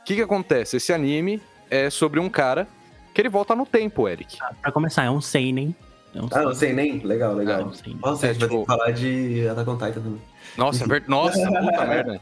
[0.00, 0.76] o que que acontece?
[0.76, 2.68] Esse anime é sobre um cara
[3.12, 4.38] que ele volta no tempo, Eric.
[4.62, 5.74] Pra começar, é um seinen.
[6.14, 6.98] É um Ah, não sei nem?
[7.00, 7.72] Legal, É legal.
[7.74, 7.98] seinen.
[8.00, 10.22] Nossa, É, a gente vai ter tipo- que falar de Attack on Titan também.
[10.56, 11.04] Nossa, é ver...
[11.08, 12.20] Nossa, puta merda.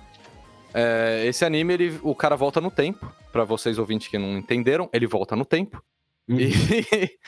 [0.74, 3.12] É, esse anime, ele, o cara volta no tempo.
[3.30, 5.82] Pra vocês ouvintes que não entenderam, ele volta no tempo.
[6.28, 6.50] E,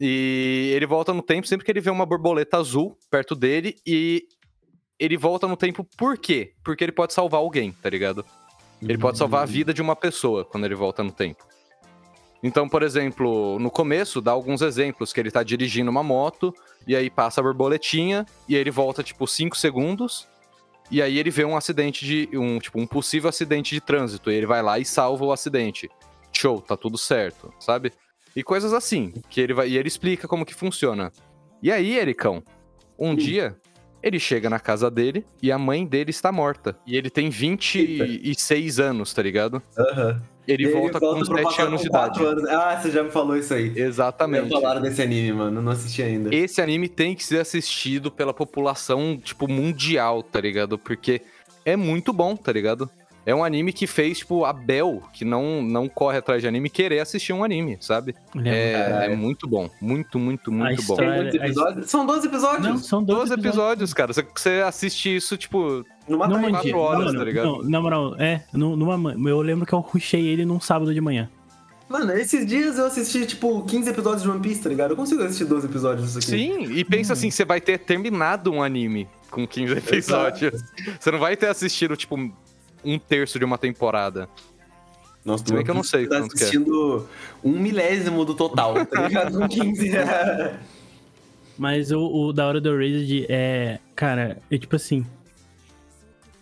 [0.00, 4.24] e ele volta no tempo sempre que ele vê uma borboleta azul perto dele e
[4.98, 6.52] ele volta no tempo por quê?
[6.64, 8.24] Porque ele pode salvar alguém, tá ligado?
[8.82, 11.44] Ele pode salvar a vida de uma pessoa quando ele volta no tempo.
[12.46, 16.54] Então, por exemplo, no começo dá alguns exemplos que ele tá dirigindo uma moto
[16.86, 20.28] e aí passa a borboletinha e aí ele volta tipo 5 segundos
[20.90, 24.34] e aí ele vê um acidente de um, tipo, um possível acidente de trânsito e
[24.34, 25.88] ele vai lá e salva o acidente.
[26.34, 27.90] Show, tá tudo certo, sabe?
[28.36, 31.10] E coisas assim, que ele vai e ele explica como que funciona.
[31.62, 32.42] E aí, Ericão,
[32.98, 33.56] um dia
[34.02, 36.76] ele chega na casa dele e a mãe dele está morta.
[36.86, 39.62] E ele tem 26 anos, tá ligado?
[39.78, 40.20] Aham.
[40.20, 42.24] E Ele aí volta com pro 7 passado anos com de idade.
[42.24, 42.44] anos.
[42.48, 43.72] Ah, você já me falou isso aí.
[43.74, 44.50] Já Exatamente.
[44.50, 45.62] falaram desse anime, mano.
[45.62, 46.34] Não assisti ainda.
[46.34, 50.78] Esse anime tem que ser assistido pela população, tipo, mundial, tá ligado?
[50.78, 51.22] Porque
[51.64, 52.88] é muito bom, tá ligado?
[53.26, 56.68] É um anime que fez, tipo, a Bel, que não, não corre atrás de anime,
[56.68, 58.14] querer assistir um anime, sabe?
[58.34, 59.12] Ele É, Caralho.
[59.14, 59.70] é muito bom.
[59.80, 60.94] Muito, muito, muito bom.
[60.96, 61.90] Tem história- muitos episódios?
[61.90, 62.66] São 12 episódios?
[62.66, 64.12] Não, são 12 12 episódios, cara.
[64.12, 65.82] Você- Você assiste isso, tipo.
[66.06, 66.76] Numa Numa quatro dia.
[66.76, 67.44] horas, Mano, tá ligado?
[67.46, 71.00] Não, na moral, é, nu- numa, eu lembro que eu rushei ele num sábado de
[71.00, 71.30] manhã.
[71.88, 74.90] Mano, esses dias eu assisti, tipo, 15 episódios de One Piece, tá ligado?
[74.92, 76.26] Eu consigo assistir 12 episódios disso aqui.
[76.28, 80.62] Sim, e pensa assim: você vai ter terminado um anime com 15 episódios.
[80.98, 82.16] Você não vai ter assistido, tipo,
[82.84, 84.28] um terço de uma temporada.
[85.24, 86.18] Nossa, Se bem que eu não sei tá é.
[86.20, 87.08] assistindo
[87.42, 89.38] um milésimo do total, tá ligado?
[89.40, 89.90] Com 15.
[91.56, 93.78] Mas o, o da hora do Erased é.
[93.94, 95.06] Cara, é tipo assim.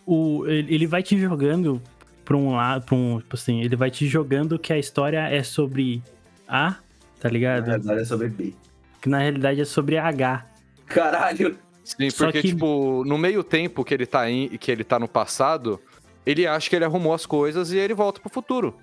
[0.06, 1.80] O, ele ele vai te jogando
[2.24, 2.84] pra um lado.
[2.84, 6.02] Pra um, tipo assim, ele vai te jogando que a história é sobre
[6.48, 6.72] A,
[7.20, 7.64] tá Na ligado?
[7.66, 8.54] verdade é sobre B.
[9.00, 10.46] Que na realidade é sobre H.
[10.86, 11.56] Caralho.
[11.84, 14.98] Sim, Só porque, que- tipo, no meio tempo que ele tá em, que ele tá
[15.00, 15.80] no passado,
[16.24, 18.76] ele acha que ele arrumou as coisas e ele volta pro futuro.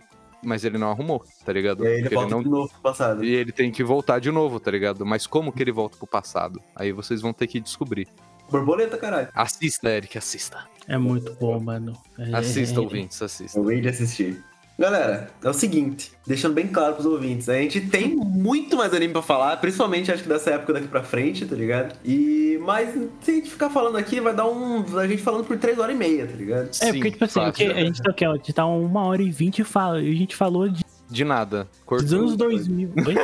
[0.44, 1.84] Mas ele não arrumou, tá ligado?
[1.84, 2.44] E aí ele Porque volta não...
[2.44, 3.24] de novo pro passado.
[3.26, 5.06] E ele tem que voltar de novo, tá ligado?
[5.06, 6.62] Mas como que ele volta pro passado?
[6.76, 8.08] Aí vocês vão ter que descobrir.
[8.50, 9.28] Borboleta, caralho.
[9.36, 10.66] Assista, Eric, assista.
[10.90, 11.94] É muito bom, mano.
[12.18, 13.58] É- Assista, é- ouvintes, assista.
[13.60, 14.44] Eu hei de assistir.
[14.78, 19.12] Galera, é o seguinte, deixando bem claro pros ouvintes, a gente tem muito mais anime
[19.12, 21.96] pra falar, principalmente acho que dessa época daqui pra frente, tá ligado?
[22.06, 24.86] E mas se a gente ficar falando aqui, vai dar um.
[24.98, 26.70] A gente falando por 3 horas e meia, tá ligado?
[26.70, 27.72] É, Sim, porque, tipo assim, o que fácil.
[27.78, 30.10] a gente tá aqui, ó, a gente tá uma hora e vinte e fala, e
[30.14, 31.64] a gente falou de, De nada.
[31.66, 32.20] dos Cortou.
[32.20, 32.92] anos 2000.
[33.06, 33.16] Oi?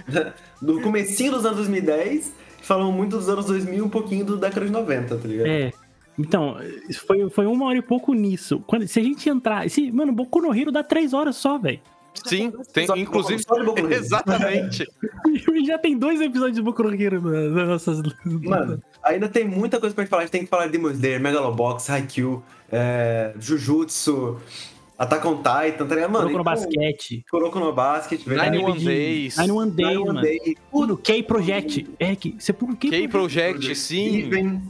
[0.62, 4.64] Do comecinho dos anos 1010, falamos muito dos anos 2000 e um pouquinho do década
[4.64, 5.46] de 90, tá ligado?
[5.48, 5.70] É.
[6.18, 6.56] Então,
[7.06, 8.62] foi, foi uma hora e pouco nisso.
[8.66, 9.68] Quando, se a gente entrar.
[9.68, 11.80] Se, mano, Boku no Hero dá três horas só, velho.
[12.24, 13.42] Sim, tem, Só inclusive.
[13.42, 14.00] Boku- só de Boku no Hero.
[14.04, 14.86] Exatamente.
[15.52, 18.02] E já tem dois episódios de Boku no Hero na- nas nossas.
[18.24, 20.22] Mano, ainda tem muita coisa pra gente falar.
[20.22, 22.40] A gente tem que falar de Demon Slayer, Megalobox, Haikyuu,
[22.70, 24.38] é, Jujutsu,
[24.96, 26.12] Attack on Titan, tá ligado?
[26.12, 27.24] Mano, Boku no basquete.
[27.28, 28.50] Kuroko no Basket, verdade?
[28.56, 29.36] Nine One Days.
[29.36, 30.20] Nine One Day, Nine One mano.
[30.20, 31.90] Day, Tudo, K-Project.
[31.98, 33.08] É, que, você pula o K-Project.
[33.08, 34.10] K-Project, sim.
[34.12, 34.62] Given,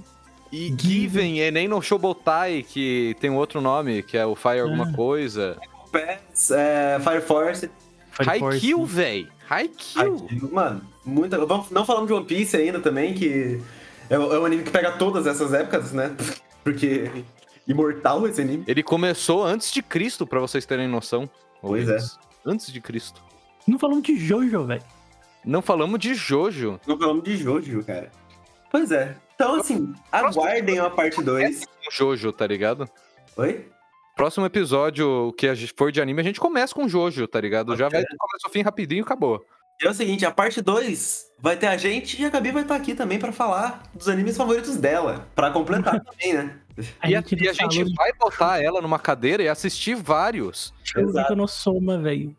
[0.54, 4.60] E Given, e nem no Shobotai, que tem um outro nome, que é o Fire
[4.60, 4.92] alguma Ah.
[4.92, 5.56] coisa.
[5.90, 7.68] Pass, é, Fire Force.
[8.24, 9.26] Haikyuu, véi.
[9.50, 10.28] Haikyuu.
[10.52, 11.44] Mano, muita.
[11.44, 13.60] Vamos, não falamos de One Piece ainda também, que
[14.08, 16.14] é, é um anime que pega todas essas épocas, né?
[16.62, 17.10] Porque
[17.66, 18.62] imortal esse anime.
[18.68, 21.28] Ele começou antes de Cristo, pra vocês terem noção.
[21.60, 22.18] Pois ouvintes.
[22.46, 23.20] Antes de Cristo.
[23.66, 24.82] Não falamos de Jojo, velho.
[25.44, 26.78] Não falamos de Jojo.
[26.86, 28.12] Não falamos de Jojo, cara.
[28.70, 29.16] Pois é.
[29.34, 31.66] Então, assim, aguardem a parte 2.
[31.66, 32.88] com Jojo, tá ligado?
[33.36, 33.68] Oi?
[34.16, 37.76] Próximo episódio que a gente for de anime, a gente começa com Jojo, tá ligado?
[37.76, 39.44] Já vai do começo ao fim rapidinho e acabou.
[39.82, 42.62] E é o seguinte, a parte 2 vai ter a gente e a Gabi vai
[42.62, 45.26] estar aqui também pra falar dos animes favoritos dela.
[45.34, 46.56] Pra completar também, né?
[47.00, 50.72] A e a, gente e a gente vai botar ela numa cadeira e assistir vários.
[50.84, 52.36] Shokugeki no Soma, velho.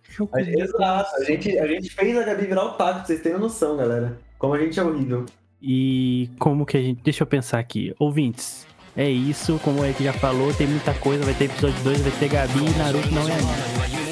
[0.57, 1.15] Exato.
[1.17, 4.17] A gente, a gente fez a Gabi virar o taco, vocês terem noção, galera.
[4.37, 5.25] Como a gente é horrível.
[5.61, 7.01] E como que a gente.
[7.03, 7.93] Deixa eu pensar aqui.
[7.99, 9.59] Ouvintes, é isso.
[9.63, 11.23] Como o Eric já falou, tem muita coisa.
[11.23, 14.04] Vai ter episódio 2, vai ter Gabi e Naruto não é anime.